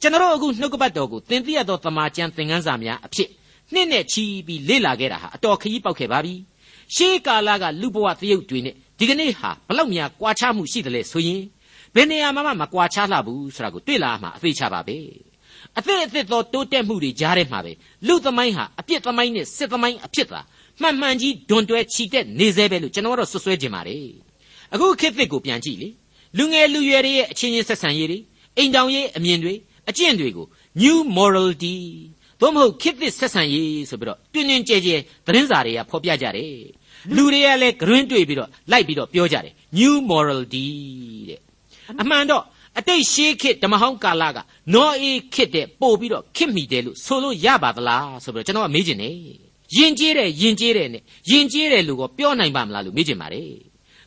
[0.00, 3.28] ကျွန်တော်အခုနှုတ်ကပတ်တော်ကိုသင်သိရသောတမန်ကျန်သင်ခန်းစာများအဖြစ်
[3.72, 6.34] နှစ်နဲ့ချီပြီးလေ့လာခဲ့တာဟာအတော်ခရီးပေါက်ခဲ့ပါပြီ
[6.94, 11.42] ရှေးကာလကလူဘဝသရုပ်တွေနဲ့ဒီကနေ့ဟာဘလောက်များကွာခြားမှုရှိတယ်လဲဆိုရင်
[11.94, 14.98] ဘယ်နေရာမှမကွာခြားလှဘူးဆိုတာကိုတွေ့လာမှအသေးချပါပဲ
[15.78, 17.72] အသစ်အသစ်သောတိုးတက်မှုတွေကြားထဲမှာပဲ
[18.06, 20.40] လူသမိုင်းဟာအပြစ်သမိုင်းနဲ့စစ်သမိုင်းအဖြစ်သာ
[20.80, 24.06] မှန်မှန်ကြီးဒွန်တွဲချီတက်နေသေးပဲလို့ကျွန်တော်တို့ဆွဆွဲခြင်းပါတယ်
[24.74, 25.88] အခုခေတ်သစ်ကိုပြန်ကြည့်လေ
[26.38, 28.18] လူငယ်လူရွယ်တွေရဲ့အချင်းချင်းဆက်ဆံရေးတွေ
[28.56, 29.54] အိမ်တောင်ရေးအမြင်တွေ
[29.88, 30.46] အကျင့်တွေကို
[30.82, 31.76] new morality
[32.40, 36.54] သို့မဟုတ်ခေတ်သစ်ဆက်ဆံရေးဆိုပြီးတော့တွင်တွင်ကြဲကြဲသတင်းစာတွေကဖော်ပြကြတယ်
[37.16, 40.66] လူတွေကလည်းဂရွင်းတွေ့ပြီးတော့လိုက်ပြီးတော့ပြောကြတယ် new morality
[41.28, 41.40] တဲ့
[42.00, 42.44] အမှန်တော့
[42.78, 44.38] အတိတ်ရှေးခေတ်ဓမ္မဟောင်းကာလက
[44.74, 49.14] နောအေးခေတ်တဲ့ပို့ပြီးတော့ခေတ်မိတယ်လို့ဆိုလို့ရပါသလားဆိုပြီးတော့ကျွန်တော်ကမေးချင်တယ်
[49.76, 53.50] ယဉ်ကျေးတယ်ယဉ်ကျေးတယ်နဲ့ယဉ်ကျေးတယ်လို့ကပြောနိုင်ပါမလားလို့မေးချင်ပါတယ်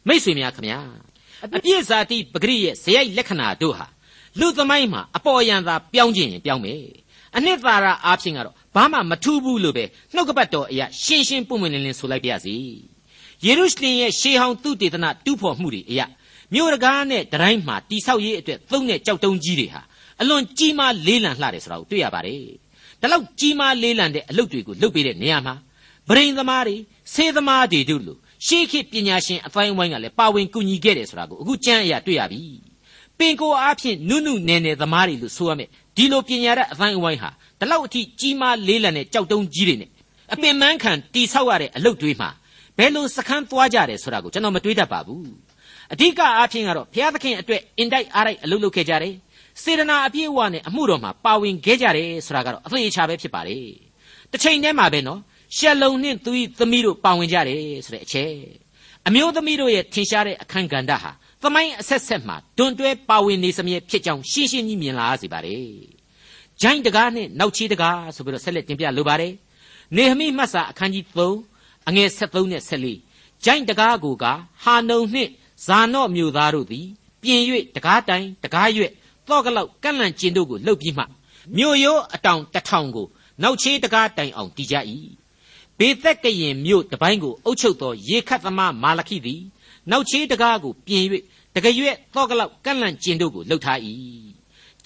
[0.08, 0.80] မိတ်ဆွေများခင်ဗျာ
[1.46, 3.88] အပြည့်စာတိပဂရိရဲ့ဇယိုက်လက္ခဏာတို့ဟာ
[4.40, 6.82] လူသမိုင်းမှာအပေါ်ယံသာပြောင်းခြင်းရင်ပြောင်းမယ်
[7.36, 12.56] အနှစ်သာရအားဖြင့်ကတော့ဘာမှမထူးဘူးလို့ပဲနှုတ်ကပတ်တော်အရာရှင်းရှင်းပွင့်ပွင့်လင်းလင်းဆိုလိုက်ပါရစေ
[13.46, 16.06] ယေရုရှလင်ရဲ့ရှေးဟောင်းသူတေသနတူးဖော်မှုတွေအရာ
[16.54, 19.82] မြို့တကားနဲ့တတိုင်းမှာတိဆောက်ရေးအတွက်သုံးတဲ့ကြောက်တုံးကြီးတွေဟာ
[20.22, 22.42] အလွန်ကြီးမားလေးလံလှတယ်ဆိုတာကိုတွေ့ရပါတယ်
[23.06, 25.56] ဒါလောက်ကြီးမားလေးလံတဲ့အလုပ်တွေကိုလုပ်ပေးတဲ့နေရာမှာ
[26.10, 26.76] ဗရိန်သမားတွေ
[27.14, 32.42] ဆေးသမားတွေတို့လိုရှေးခေတ်ပညာရှင်အပိုင်းဝိုင်းကလည်းပါဝင်ကူညီခဲ့တယ်ဆိုတာကိုအခုကျမ်းအရာတွေ့ရပြီ
[33.20, 39.90] ပင်ကိုအားဖြင့်နုနုနယ်နယ်သမားတွေလို့ဆိုရမယ်ဒီလိုပညာရတဲ့အပိုင်းဝိုင်းဟာဒီလောက်အထိကြီးမားလေးလံတဲ့ကြောက်တုံးကြီးတွေနဲ့
[40.34, 42.30] အပင်ပန်းခံတိဆောက်ရတဲ့အလုပ်တွေမှာ
[42.78, 45.28] ဘယ်လိုစခန်းသွားကြတယ်ဆိုတာကိုကျွန်တော်မတွေးတတ်ပါဘူး
[45.94, 49.14] အဓိကအားဖြင့်ကတော့ဘုရားသခင်အတွက်အင်တိုက်အားတိုက်အလုပ်လုပ်ခဲ့ကြတယ်
[49.64, 53.58] စေတနာအပြည့်အဝနဲ့အမှုတော်မှာပါဝင်ခဲ့ကြတယ်ဆိုတာကတော့အသေးချာပဲဖြစ်ပါလေ
[54.32, 55.20] တစ်ချိန်တည်းမှာပဲနော်
[55.58, 58.32] ရှက်လုံနှင့်သူ၏သမီးတို့ပါဝင်ကြတယ်ဆိုတဲ့အချက်
[59.08, 65.68] အမျိုးသမီးတို့ရဲ့ထင်ရှားတဲ့အခန်းကဏ္ဍဟာသမိုင်းအဆက်ဆက်မှာတွန်တွဲပါဝင်နေစမြဲဖြစ်ကြောင်းရှင်းရှင်းကြီးမြင်လာစေပါတယ်
[66.62, 69.34] ဂျိုင်းတကားနဲ့နောက်ချီတကားဆိုပြီးတော့ဆက်လက်တင်ပြလိုပါတယ်
[69.96, 71.06] နေဟမိမှတ်စာအခန်းကြီး
[71.48, 74.26] 3အငယ်73နဲ့74ဂျိုင်းတကားကိုက
[74.64, 75.32] ဟာနုံနှင့်
[75.66, 76.88] ဇာနော့မြို့သားတို့သည်
[77.22, 77.42] ပြင်၍
[77.76, 78.92] တကားတိုင်တကားရွက်
[79.28, 81.04] သော့ကလောက်ကန့်လန့်ကျင်တို့ကိုလှုပ်ပြီးမှ
[81.58, 83.08] မြို့ရိုးအတောင်တထောင်ကို
[83.44, 84.76] နောက်ချေးတကားတိုင်အောင်တည်ကြ၏
[85.80, 89.42] ဘေသက်ကရင်မြို့တပိုင်းကိုအုပ်ချုပ်သောရေခတ်သမားမာလခိသည်
[89.92, 91.04] နောက်ချေးတကားကိုပြင်၍
[91.56, 93.80] တကရွက်သော့ကလောက်ကန့်လန့်ကျင်တို့ကိုလှုပ်ထား၏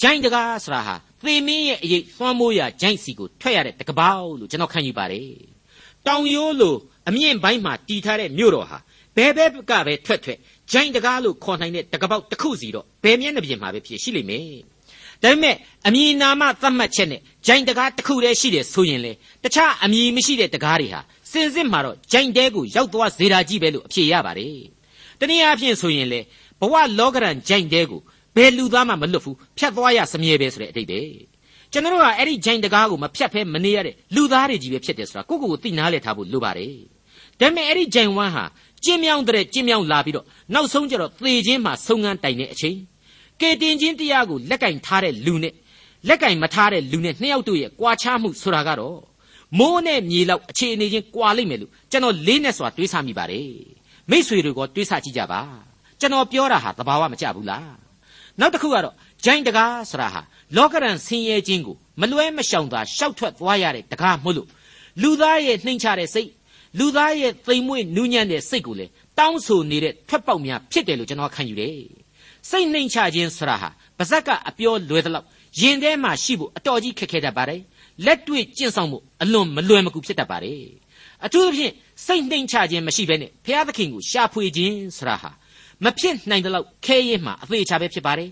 [0.02, 5.32] ဂျိုင်းတကားဆရာဟာသေမင်းရဲ့အရေးသွမ်းမိုးရာဂျိုင်းစီကိုထွက်ရတဲ့တကပောက်လို့ကျွန်တော်ခံယူပါတယ်
[6.08, 6.76] တောင်ရိုးလို
[7.08, 8.78] အမြင့်ပိုင်းမှာတီထားတဲ့မြို့တော်ဟာ
[9.16, 10.40] ဘဲဘဲကပဲထွက်ထွက်
[10.72, 14.46] ဂျိုင်းတကားလို့ခေါ်နိုင်တဲ့တကပောက်တစ်ခုစီတော့ဘယ်မျက်နှာပြင်မှာပဲဖြစ်ရှိလိမ့်မယ်
[15.24, 15.56] ဒါပေမဲ့
[15.88, 19.12] အမည်နာမသတ်မှတ်ချက်နဲ့ဂျိုင်းတကားတစ်ခုတည်းရှိတယ်ဆိုရင်လေ
[19.44, 21.00] တခြားအမည်မရှိတဲ့တကားတွေဟာ
[21.32, 24.58] စင်စစ်မှာတော့ဂျိုင်းတဲကိုရောက်သွားစေတာကြီးပဲလို့အဖြေရပါတယ်
[25.20, 26.20] တနည်းအားဖြင့်ဆိုရင်လေ
[26.60, 28.02] ဘဝလောကရန်ဂျိုင်းတဲကို
[28.36, 31.02] ဘယ်လူသားမှမလွတ်ဘူးဖြတ်သွားရစမြဲပဲဆိုတဲ့အတိတ်ပဲ
[31.72, 36.76] ကျွန်တော်တို့ကအဲ့ဒီဂျိုင်းတကားကိုမဖြတ်ဖဲမနေရတဲ့လူသားတွေကြီးပဲဖြစ်တယ်ဆိုတာကိုကိုကိုသိနာလဲထားဖို့လိုပါတယ်
[37.40, 38.44] ဒါပေမဲ့အဲ့ဒီဂျိုင်ဝမ်ဟာ
[38.86, 42.78] ကျင်းမြောင်းတဲ့ကျင်းမြောင်းလာပြီးတော့နောက်ဆုံးကျတော့သေခြင်းမှာဆုံငန်းတိုင်တဲ့အချိန်
[43.42, 45.54] ကေတင်ချင်းတရားကိုလက်ကင်ထားတဲ့လူနဲ့
[46.08, 49.00] လက်ကင်မထားတဲ့လူနဲ့နှစ်ယောက်တို့ရဲ့ကွာခြားမှုဆိုတာကတော့
[49.60, 53.50] မိုးနဲ့မြေလောက်အခြေအနေချင်းကွာလိမ့်မယ်လို့ကျွန်တော်လေးနဲ့စွာတွေးဆမိပါတယ်
[54.10, 55.42] မိษွေတွေကတွေးဆကြည့်ကြပါ
[56.00, 57.74] ကျွန်တော်ပြောတာဟာသဘာဝမကျဘူးလား
[58.40, 60.22] နောက်တစ်ခုကတော့ဂျိုင်းတကားဆိုတာဟာ
[60.56, 64.48] လောကရန်ဆင်းရဲခြင်းကိုမလွဲမရှောင်သာရှောက်ထွက်သွားရတဲ့တကားမို့လို့
[65.02, 66.30] လူသားရဲ့နှိမ်ချတဲ့စိတ်
[66.78, 68.86] လူသားရဲ့သိမ်မွေ့နူးညံ့တဲ့စိတ်ကိုလေ
[69.18, 71.76] တောင်းဆိုနေတဲ့ထွက်ပေါက်များဖြစ်တယ်လို့ကျွန်တော်ခံယူတယ်
[72.50, 75.26] စိတ်နှိမ်ချခြင်းဆိုတာဟာပါဇက်ကအပြောလွယ်သလောက်
[75.62, 77.62] ရင်ထဲမှာရှိဖို့အတော်ကြီးခက်ခဲတတ်ပါတယ်
[78.06, 80.64] လက်တွေ့ကျင့်ဆောင်မှုအလွန်မလွယ်မကူဖြစ်တတ်ပါတယ်
[81.26, 81.74] အထူးသဖြင့်
[82.06, 85.32] စိတ်နှိမ်ချခြင်းမရှိဘဲနဲ့ဘုရားသခင်ကိုရှာဖွေခြင်းဆိုတာဟာ
[85.84, 88.30] မဖြစ်နိုင်တဲ့လောက်ခဲရဲမှအသေးချာပဲဖြစ်ပါတယ်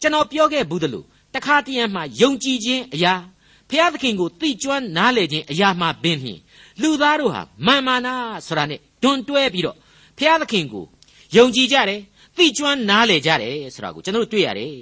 [0.00, 3.14] ကျွန်တော်ပြောခဲ့ဘူးသလိုတခါတရံမှယုံကြည်ခြင်းအရာ
[3.70, 6.40] ဖျားသခင်ကိုသိကျွမ်းနားလည်ခြင်းအရာမှပင်ဖြင့်
[6.82, 8.14] လူသားတို့ဟာမာမာနာ
[8.46, 9.76] ဆိုတာနဲ့တွန်တွဲပြီးတော့
[10.18, 10.84] ဖျားသခင်ကို
[11.36, 12.00] ယုံကြည်ကြတယ်
[12.36, 14.74] သိကျွမ်းနားလည်ကြတယ်ဆိုတာကိုကျွန်တော်တို့တွေ့ရတယ်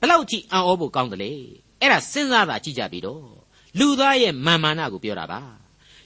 [0.00, 1.32] ဘလောက်ကြည့်အံ့ဩဖို့ကောင်းတယ်လေ
[1.80, 3.24] အဲ့ဒါစဉ်းစားတာကြည့်ကြပြီတော့
[3.78, 5.40] လူသားရဲ့မာမာနာကိုပြောတာပါ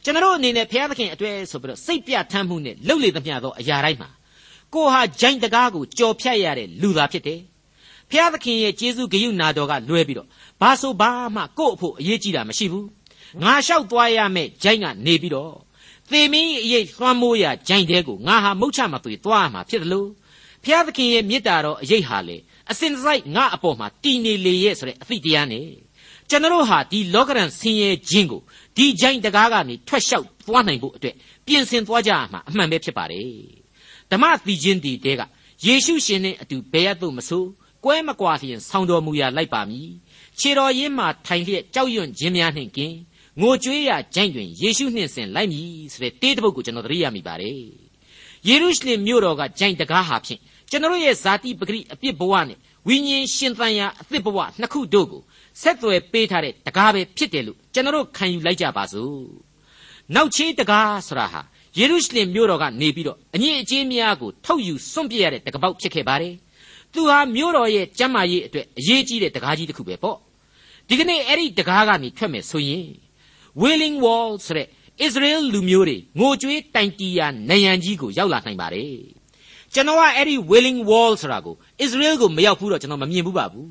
[0.05, 4.09] ကျွန်တော်အနေနဲ့ဘုရားသခင်အတွေ့ဆိုပြီးတော့စိတ်ပြထမ်းမှုနဲ့လှုပ်လေသမျှသောအရာတိုင်းမှာ
[4.75, 7.41] ကိုဟာဂျိုင်းတကားကိုကြော်ဖြတ်ရတဲ့လူသားဖြစ်တယ်
[8.11, 10.29] ဘုရားသခင်ရဲ့ကျေးဇူးဂရုနာတော်ကလွဲပြီးတော့
[10.61, 12.87] ဘာဆိုဘာမှကို့အဖို့အရေးကြီးတာမရှိဘူး
[13.43, 15.55] ငါလျှောက်သွားရမယ့်ဂျိုင်းကနေပြီးတော့
[16.11, 20.09] သေမင်းအရေးလွှမ်းမိုးရဂျိုင်းတဲကိုငါဟာမုတ်ချမသွေသွားရမှာဖြစ်တယ်လို့
[20.65, 22.37] ဘုရားသခင်ရဲ့မေတ္တာတော်အရေးဟာလေ
[22.71, 25.67] အစဉ်တစိုက်ငါအပေါ်မှာတည်နေလေရဲ့ဆိုတဲ့အသည့်တရားနဲ့
[26.29, 28.41] ကျွန်တော်ဟာဒီလောကရန်ဆင်းရဲခြင်းကို
[28.77, 31.15] ဒီဂျိုင်းတကားကနေထွက်လျှောက်သွားနိုင်ဖို့အတွက်
[31.47, 33.31] ပြင်ဆင်သွားကြရမှာအမှန်ပဲဖြစ်ပါတယ်
[34.11, 35.23] ဓမ္မသီချင်းတီတဲက
[35.67, 37.45] ယေရှုရှင်နဲ့အတူဘယ်ရသို့မဆို
[37.85, 39.89] ကွဲမကွာလျင်ဆောင်းတော်မူရာလိုက်ပါမည်
[40.39, 42.95] ခြေတော်ရင်းမှထိုင်လျက်ကြောက်ရွံ့ခြင်းများနှင့်ကင်
[43.41, 47.61] ငိုကြွေးရကြိုင်တွင်ယေရှုနှင့်ဆင်လိုက်မည်ဆိုတဲ့တေးတစ်ပုဒ်ကိုကျွန်တော်သတိရမိပါတယ်
[48.49, 55.23] ယေရုရှလင်မြို့တော်ကကြိုင်တကားဟာဖြင့်ကျွန်တော်ရဲ့ဇာတိပဂရိအပြစ်ဘဝနဲ့ဝိညာဉ်ရှင်သန်ရာအသစ်ဘဝနှစ်ခုတို့ကို
[55.63, 59.23] ဆက်သွယ်ပေးထားတဲ့တကားပဲဖြစ်တယ်လို့ကျွန်တော်ခံယူလိုက်ကြပါစို့
[60.15, 61.41] နောက်ချေးတကားဆိုတာဟာ
[61.79, 66.35] ယေရုရှလင်မြို့တော်ကနေပြီးတော့အငြင်းအကျေးများကိုထုတ်ယူစွန့်ပစ်ရတဲ့တကပေါက်ဖြစ်ခဲ့ပါတယ်
[66.93, 70.17] သူဟာမြို့တော်ရဲ့ကျမ်းမာရေးအတွက်အရေးကြီးတဲ့တကားကြီးတစ်ခုပဲပေါ့
[70.89, 72.87] ဒီကနေ့အဲ့ဒီတကားကနေထွက်မယ်ဆိုရင်
[73.63, 74.67] Wailing Wall ဆိုတဲ့
[75.07, 78.99] Israel လူမျိုးတွေငိုကြွေးတိုင်တီးရာနယံကြီးကိုရောက်လာနိုင်ပါတယ်
[79.75, 83.71] ကျွန်တော်ကအဲ့ဒီ Wailing Wall ဆိုတာကို Israel ကိုမရောက်ဘူးတော့ကျွန်တော်မမြင်ဘူးပါဘူး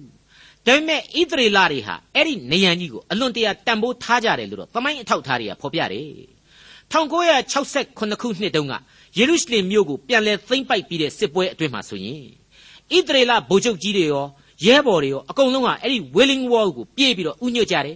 [0.65, 6.07] ဒါပေမဲ့ဣသရေလတွေဟာအဲ့ဒီနေရန်ကြီးကိုအလွန်တရာတန်ဖိုးထားကြတယ်လို့တော့သမိုင်းအထောက်ထားတွေကဖော်ပြတယ်
[6.91, 8.73] 1968ခုနှစ်တုန်းက
[9.17, 12.23] ယေရုရှလင်မြို့ကိုပြန်လည်သိမ်းပိုက်ပြီးတဲ့စစ်ပွဲအတွင်းမှာဆိုရင်
[12.95, 14.25] ဣသရေလဗိုလ်ချုပ်ကြီးတွေရော
[14.65, 17.95] ရဲဘော်တွေရောအကုန်လုံးကအဲ့ဒီ Wailing Wall ကိုပြေးပြီးတော့ဥညွတ်ကြတယ်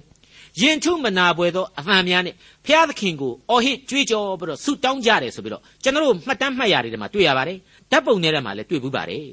[0.59, 2.35] ရင်ထုမနာပွဲသောအမှန်များနဲ့
[2.65, 7.57] ဖျားသခင်ကိုအော်ဟစ်ကြွေးကြော်ပြီးတော့ဆုတောင်းကြတယ်ဆိုပြီးတော့ကျွန်တော်တို့မှတ်တမ်းမှတ်ရတယ်မှာတွေ့ရပါတယ်
[7.91, 9.25] ဓာတ်ပုံထဲမှာလည်းတွေ့ဘူးပါတယ်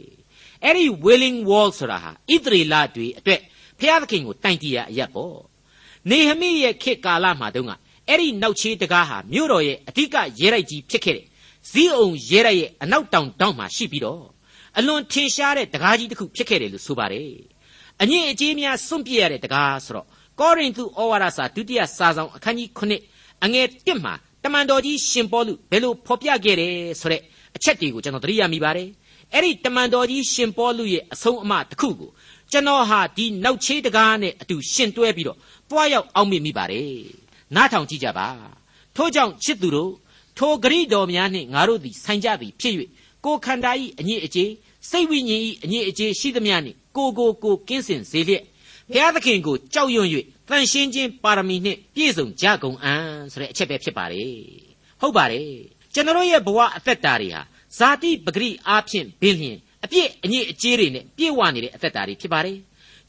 [0.64, 3.40] အဲ့ဒီ Wailing Wall ဆိုတာဟာဣသရေလတွေအတွက်
[3.81, 5.37] ဖျားသခင်ကိုတိုင်တီးရအရက်ပေါ့
[6.11, 7.72] နေဟမိရဲ့ခေတ်ကာလမှာတုန်းက
[8.09, 11.26] အဲ့ဒီနောက်ချေးတကားဟာမြို့တော်ရဲ့အဓိကရဲတိုက်ကြီးဖြစ်ခဲ့တယ်
[11.70, 14.24] ဇီးအောင်ရဲတိုက်ရဲ့အနောက်တောင်တောင်မှာရှိပြီးတော့
[14.78, 17.33] အလွန်ထင်ရှားတဲ့တကားကြီးတစ်ခုဖြစ်ခဲ့တယ်လို့ဆိုပါတယ်
[18.02, 20.07] အငြင်းအကြေးများစွန့်ပြစ်ရတဲ့တကားဆိုတော့
[20.40, 22.68] ကောရိန္သုဩဝါဒစာဒုတိယစာဆောင်အခန်းကြီး
[23.07, 27.22] 9အငယ်1မှာတမန်တော်ကြီးရှင်ပေါလုဘယ်လိုဖော်ပြခဲ့တယ်ဆိုတဲ့
[27.57, 28.88] အချက်တွေကိုကျွန်တော်သတိရမိပါတယ်
[29.33, 32.11] အဲ့ဒီတမန်တော်ကြီးရှင်ပေါလုရဲ့အဆုံးအမတစ်ခုကို
[32.53, 35.38] ကျွန်တော်ဟာဒီနောက်ချေးတကားနဲ့အတူရှင်တွဲပြီးတော့
[35.70, 36.92] တွားရောက်အောင်မိမိပါတယ်
[37.55, 38.29] နားထောင်ကြည့်ကြပါ
[38.96, 39.92] ထို့ကြောင့်ချစ်သူတို့
[40.38, 42.74] ထိုဂရိတော်များနှင့်ငါတို့သည်ဆိုင်ကြသည်ဖြစ်၍
[43.24, 44.51] ကိုခန္ဓာ၏အညစ်အကြေး
[44.90, 48.44] စိတ်ဝိညာဉ်၏အညစ်အကြေးရှိသမျှနှင့်ကိုကိုကိုကင်းစင်စေလျက်
[48.92, 50.09] ဘုရားသခင်ကိုကြောက်ရွံ့၍
[50.48, 54.33] တန်ရှင်းခြင်းပါရမီနှင့်ပြည့်စုံကြကုန်အံ့ဆိုတဲ့အချက်ပဲဖြစ်ပါတယ်
[55.01, 55.51] ဟုတ်ပါတယ်
[55.94, 57.42] ကျွန်တော်ရဲ့ဘဝအသက်တာတွေဟာ
[57.79, 62.57] ဇာတိပဂရိအားဖြင့်ဘင်းလျင်အပြစ်အညစ်အကြေးတွေနဲ့ပြည့်ဝနေတဲ့အသက်တာတွေဖြစ်ပါတယ်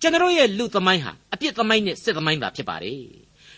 [0.01, 3.01] ကျွန်တော်ရဲ့လူသမိုင်းဟာအပြစ်သမိုင်းနဲ့စစ်သမိုင်းသာဖြစ်ပါတယ်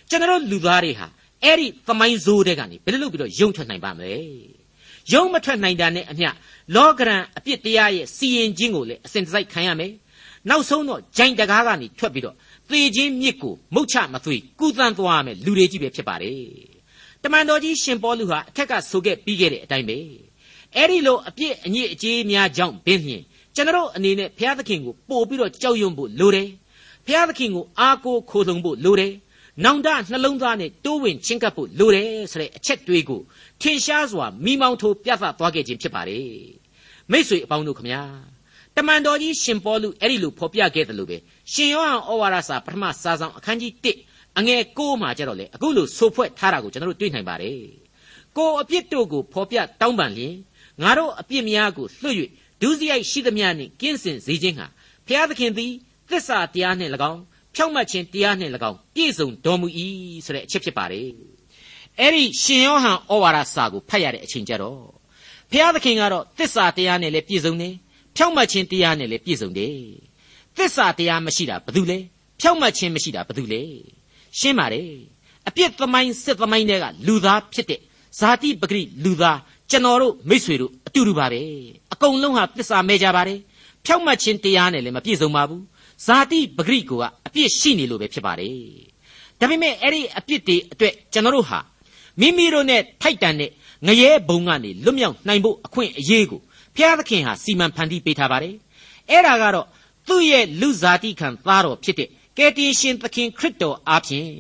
[0.10, 1.08] ကျွန်တော်လူသားတွေဟာ
[1.44, 4.16] အဲ့ဒီသမိုင်းဇိုးတဲ့ကနေဘယ်လိုလုပ်ပြီးတော့ယုံထွက်နိုင်ပါမလဲ
[5.12, 6.30] ယုံမထွက်နိုင်တာနဲ့အမျှ
[6.76, 9.92] လောကရန်အပြစ်တရားရဲ့စီရင်ခြင်းကိုလည်းအစဉ်တစိုက်ခံရမယ်
[10.50, 12.36] နောက်ဆုံးတော့ဂျိုင်တကားကနေထွက်ပြီးတော့
[12.70, 16.42] သေခြင်းမြစ်ကိုမုတ်ချမသွေကုသန်းသွားရမယ်လူတွေကြီးပဲဖြစ်ပါတယ်
[17.24, 19.98] တမန်တော်ကြီးရှင်ပေါလုဟာအထက်ကဆိုခဲ့ပြီးခဲ့တဲ့အတိုင်းပဲ
[20.76, 23.24] အဲ့ဒီလိုအပြစ်အညစ်အကြေးများကြောင့်ဘင်းဖြင့်
[23.56, 26.50] ကျွန်တော်အနေနဲ့ဘုရားသခင်ကိုပို့ပြီးတော့ကြောက်ရွံ့ဖို့လိုတယ်
[27.06, 29.14] ဘုရားသခင်ကိုအားကိုးခိုးဆုံဖို့လိုတယ်
[29.64, 33.22] နောင်တနှလုံးသားနဲ့တိုးဝင်ချင်းကပ်ဖို့လိုတယ်ဆိုတဲ့အချက်တွေးကို
[33.62, 36.30] ထင်ရှားစွာမိမောင်းထိုးပြသသွားခဲ့ခြင်းဖြစ်ပါတယ်
[37.12, 38.02] မိษွေအပေါင်းတို့ခမညာ
[38.78, 41.18] တမန်တော်ကြီးရှင်ပေါလုအဲ့ဒီလိုဖော်ပြခဲ့တယ်လို့ပဲ
[41.54, 47.60] ရှင်ယောဟန်ဩဝါဒစာပထမစာဆောင်အခန်းကြီး1အငယ်6မှာကျတော့လေအခုလိုဆိုဖွဲ့ထားတာကိုကျွန်တော်တို့တွေ့နိုင်ပါတယ်
[48.38, 50.36] ကိုအပြစ်တို့ကိုဖော်ပြတောင်းပန်လျင်
[50.82, 52.16] ငါတို့အပြစ်များကိုလွှတ်၍
[52.62, 54.68] ဒုစရိုက်ရှိသမျှနှင့်ကင်းစင်စေခြင်းဟာ
[55.08, 55.72] ဘုရားသခင်သည်
[56.10, 57.22] သစ္စာတရားနှင့်၎င်း
[57.56, 59.68] ဖြောင့်မတ်ခြင်းတရားနှင့်၎င်းပြည့်စုံတော်မူ၏
[60.26, 61.10] ဆိုတဲ့အချက်ဖြစ်ပါတယ်
[62.00, 64.80] အဲ့ဒီရှင်ယောဟန်ဩဝါဒစာကိုဖတ်ရတဲ့အချိန်ကျတော့
[65.52, 67.74] ဘုရားသခင်ကတော့သစ္စာတရားနဲ့လည်းပြည့်စုံတယ်
[68.16, 69.76] ဖြောင့်မတ်ခြင်းတရားနဲ့လည်းပြည့်စုံတယ်
[70.58, 71.98] သစ္စာတရားမရှိတာဘာလို့လဲ
[72.40, 73.62] ဖြောင့်မတ်ခြင်းမရှိတာဘာလို့လဲ
[74.40, 74.90] ရှင်းပါတယ်
[75.48, 77.80] အပြစ်သမိုင်းစစ်သမိုင်းတွေကလူသားဖြစ်တဲ့
[78.20, 81.42] ဇာတိပဂရိလူသားကျွန်တော်တို့မိษွေတို့အတူတူပါပဲ
[81.94, 83.40] အကုန်လုံးဟာသစ္စာမဲ့ကြပါတယ်
[83.86, 85.64] ဖြောင့်မတ်ခြင်းတရားနဲ့လည်းမပြည့်စုံပါဘူး
[86.06, 88.58] ဇာတိပဂရိကိုကအပြစ်ရှိနေလို့ပဲဖြစ်ပါတယ်
[89.40, 91.60] ဒါပေမဲ့အဲ့ဒီအပြစ်တွေအတွက်ကျွန်တော်တို့ဟာ
[92.20, 93.52] မိမိတို့နဲ့ထိုက်တန်တဲ့
[93.88, 96.42] ငရဲဘုံကနေလွတ်မြောက်နိုင်ဖို့အခွင့်အရေးကို
[96.76, 98.56] ဘုရားသခင်ဟာစီမံဖန်တီးပေးထားပါတယ်
[99.10, 99.68] အဲ့ဒါကတော့
[100.08, 104.32] သူ့ရဲ့လူဇာတိခံသားတော်ဖြစ်တဲ့ကယ်တင်ရှင်သခင်ခရစ်တော်အားဖြင့်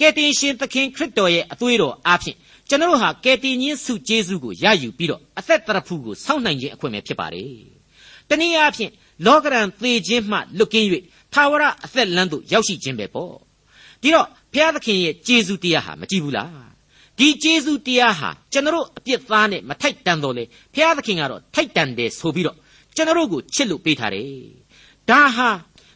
[0.00, 2.36] ကယ်တင်ရှင်သခင်ခရစ်တော်ရဲ့အသွေးတော်အားဖြင့်
[2.68, 7.50] ကျွန်တော်ဟာကယ်တင်ရှင်စုကျေးဇူးကိုရယူပြီးတော့အသက်တရဖူကိုစောင့်နိုင်ခြင်းအခွင့်ပဲဖြစ်ပါတယ်။
[8.28, 8.90] တနည်းအားဖြင့်
[9.26, 10.86] လောကရန်သေခြင်းမှလွတ်ကင်း၍
[11.34, 13.34] သာဝရအသက်လမ်းသို့ရောက်ရှိခြင်းပဲပေါ့။
[14.02, 16.48] ဒီတော့ဘုရားသခင်ရဲ့ကျေးဇူးတရားဟာမကြည့်ဘူးလား။
[17.18, 22.56] ဒီကျေးဇူးတရားဟာကျွန်တော်အပြစ်သားနဲ့မထိုက်တန်တော့လေဘုရားသခင်ကတော့ထိုက်တန်တယ်ဆိုပြီးတော့
[22.96, 24.26] ကျွန်တော်ကိုချစ်လို့ပေးထားတယ်။
[25.10, 25.48] ဒါဟာ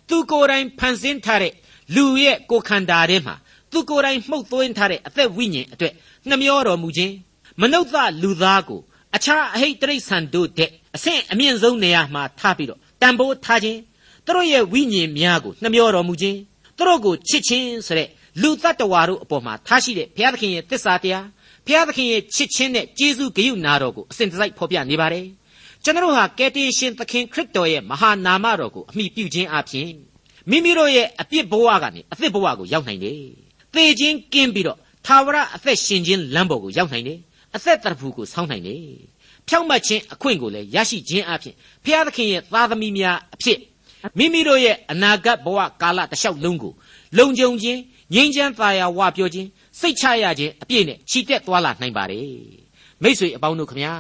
[0.09, 1.53] သူကိုယ်တိုင်ဖန်ဆင်းထားတဲ့
[1.95, 3.35] လူရဲ့ကိုယ်ခန္ဓာထဲမှာ
[3.73, 5.93] သူကိုယ်တိုင်မှုတ်သွင်းထားတဲ့အသက်ဝိညာဉ်အတွက်
[6.29, 7.15] နှမျောတော်မူခြင်း
[7.61, 8.81] မနုဿလူသားကို
[9.17, 13.81] အခြားအဟိတ်တိရစ္ဆာန်တို့တဲ့အဆင့်အမြင့်ဆုံးနေရာမှာထားပြီးတော့တန်ဖိုးထားခြင်း
[14.25, 16.39] သူတို့ရဲ့ဝိညာဉ်များကိုနှမျောတော်မူခြင်း
[16.77, 18.09] သူတို့ကိုချစ်ခြင်းဆိုတဲ့
[18.43, 21.27] လူတ attva တို့အပေါ်မှာထားရှိတဲ့ဘုရားသခင်ရဲ့တစ္ဆာတရား
[21.67, 25.27] ဘုရားသခင်ရဲ့ချစ်ခြင်းနဲ့ကျေးဇူးဂရုဏာတော်ကိုအစဉ်တစိုက်ဖော်ပြနေပါတယ်
[25.85, 29.91] ကျွန်တော်ဟာကယ်တင်ရှင်သခင်ခရစ်တော်ရဲ့မဟာနာမတော်ကိုအမိပြုခြင်းအပြင်
[30.51, 33.21] မိမိတို့ရဲ့အပြစ်ဘဝကနေအသစ်ဘဝကိုရောက်နိုင်တယ်။
[33.75, 37.19] သေခြင်းကင်းပြီးတော့သာဝရအသက်ရှင်ခြင်းလမ်းပေါ်ကိုရောက်နိုင်တယ်။
[37.57, 38.81] အသက်တရဖူကိုဆောင်းနိုင်တယ်။
[39.49, 43.59] ဖြောင့်မတ်ခြင်းအခွင့်ကိုလည်းရရှိခြင်းအပြင်ဘုရားသခင်ရဲ့သားသမီးများအဖြစ်
[44.19, 46.73] မိမိတို့ရဲ့အနာဂတ်ဘဝကာလတစ်လျှောက်လုံးကို
[47.19, 47.81] လုံခြုံခြင်း
[48.15, 49.49] ငြိမ်းချမ်းသာယာဝပြောခြင်း
[49.81, 52.29] စိတ်ချရခြင်းအပြည့်နဲ့ချီတက်သွားလာနိုင်ပါတယ်။
[53.03, 53.95] မိတ်ဆွေအပေါင်းတို့ခမညာ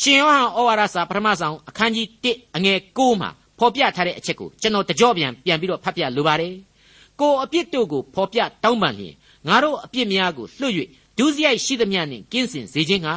[0.00, 6.54] ရှင်ယောဟန်ဩဝါဒစာပထမဆုံးအခန်းကြီး1အငယ်6မှာဖော်ပြထားတဲ့အချက်ကိုကျွန်တော်တကြောပြန်ပြန်ပြီးတော့ဖတ်ပြလိုပါတယ်။
[7.20, 9.14] ကိုအပြစ်တို့ကိုဖော်ပြတောင်းပန်လျင်
[9.48, 10.74] ငါတို့အပြစ်များကိုလွှတ်၍
[11.18, 13.08] ဒုစရိုက်ရှိသမျှနှင့်ကင်းစင်စေခြင်းက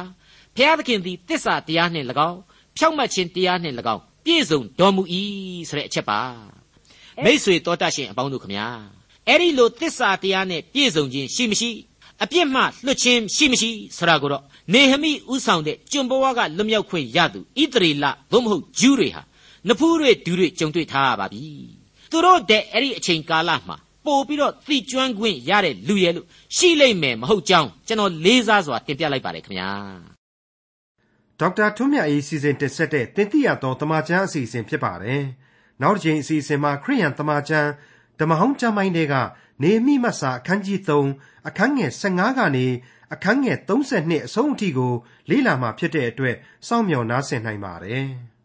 [0.56, 2.38] ဘုရားသခင်သည်တစ္ဆာတရားနှင့်၎င်း
[2.76, 5.02] ဖြောင့်မတ်ခြင်းတရားနှင့်၎င်းပြည့်စုံတော်မူ၏
[5.68, 6.20] ဆိုတဲ့အချက်ပါ
[7.24, 8.68] မိษွေတော်တတ်ရှင်အပေါင်းတို့ခမညာ
[9.28, 11.70] အဲ့ဒီလိုတစ္ဆာတရားနဲ့ပြည့်စုံခြင်းရှိမရှိ
[12.22, 19.22] အပြစ်မှလွတ်ခြင်းရှိမရှိဆိုတာကိုတော့နေဟမိဥဆောင်တဲ့ကျွန်ဘဝကလွတ်မြောက်ခွင့်ရသူဣသရေလသို့မဟုတ်ဂျူးတွေဟာ
[19.68, 21.44] နဖူးတွေဒူးတွေကြုံတွေ့ထားရပါပြီ
[22.10, 29.70] သူတို့တဲ့အဲ့ဒီအချိန်ကာလမှာပို့ပြီးတော့သိကျွမ်းခွင့်ရတဲ့လူရဲ့လို့ရှိလိမ့်မယ်မဟုတ်ကြောင်းကျွန်တော်လေးစားစွာတင်ပြလိုက်ပါတယ်ခင်ဗျာ
[31.40, 35.22] ဒေါက်တာထွန်းမြတ်အေးစီစဉ်တင်ဆက်တဲ့တင်ပြတော်တမချန်းအစီအစဉ်ဖြစ်ပါတယ်
[35.82, 37.70] နောက်တစ်ချိန်အစီအစဉ်မှာခရိယန်တမချန်း
[38.18, 39.14] ဓမ္မဟောင်းကျမ်းပိုင်းတွေက
[39.62, 42.66] နေမိမတ်စာအခန်းကြီး3အခန်းငယ်15ကနေ
[43.14, 44.92] အခန်းငယ်32အဆုံးအထိကို
[45.30, 48.06] လေ့လာမှဖြစ်တဲ့အတွက်စောင့်မျှော်နားဆင်နိုင်ပါတယ်။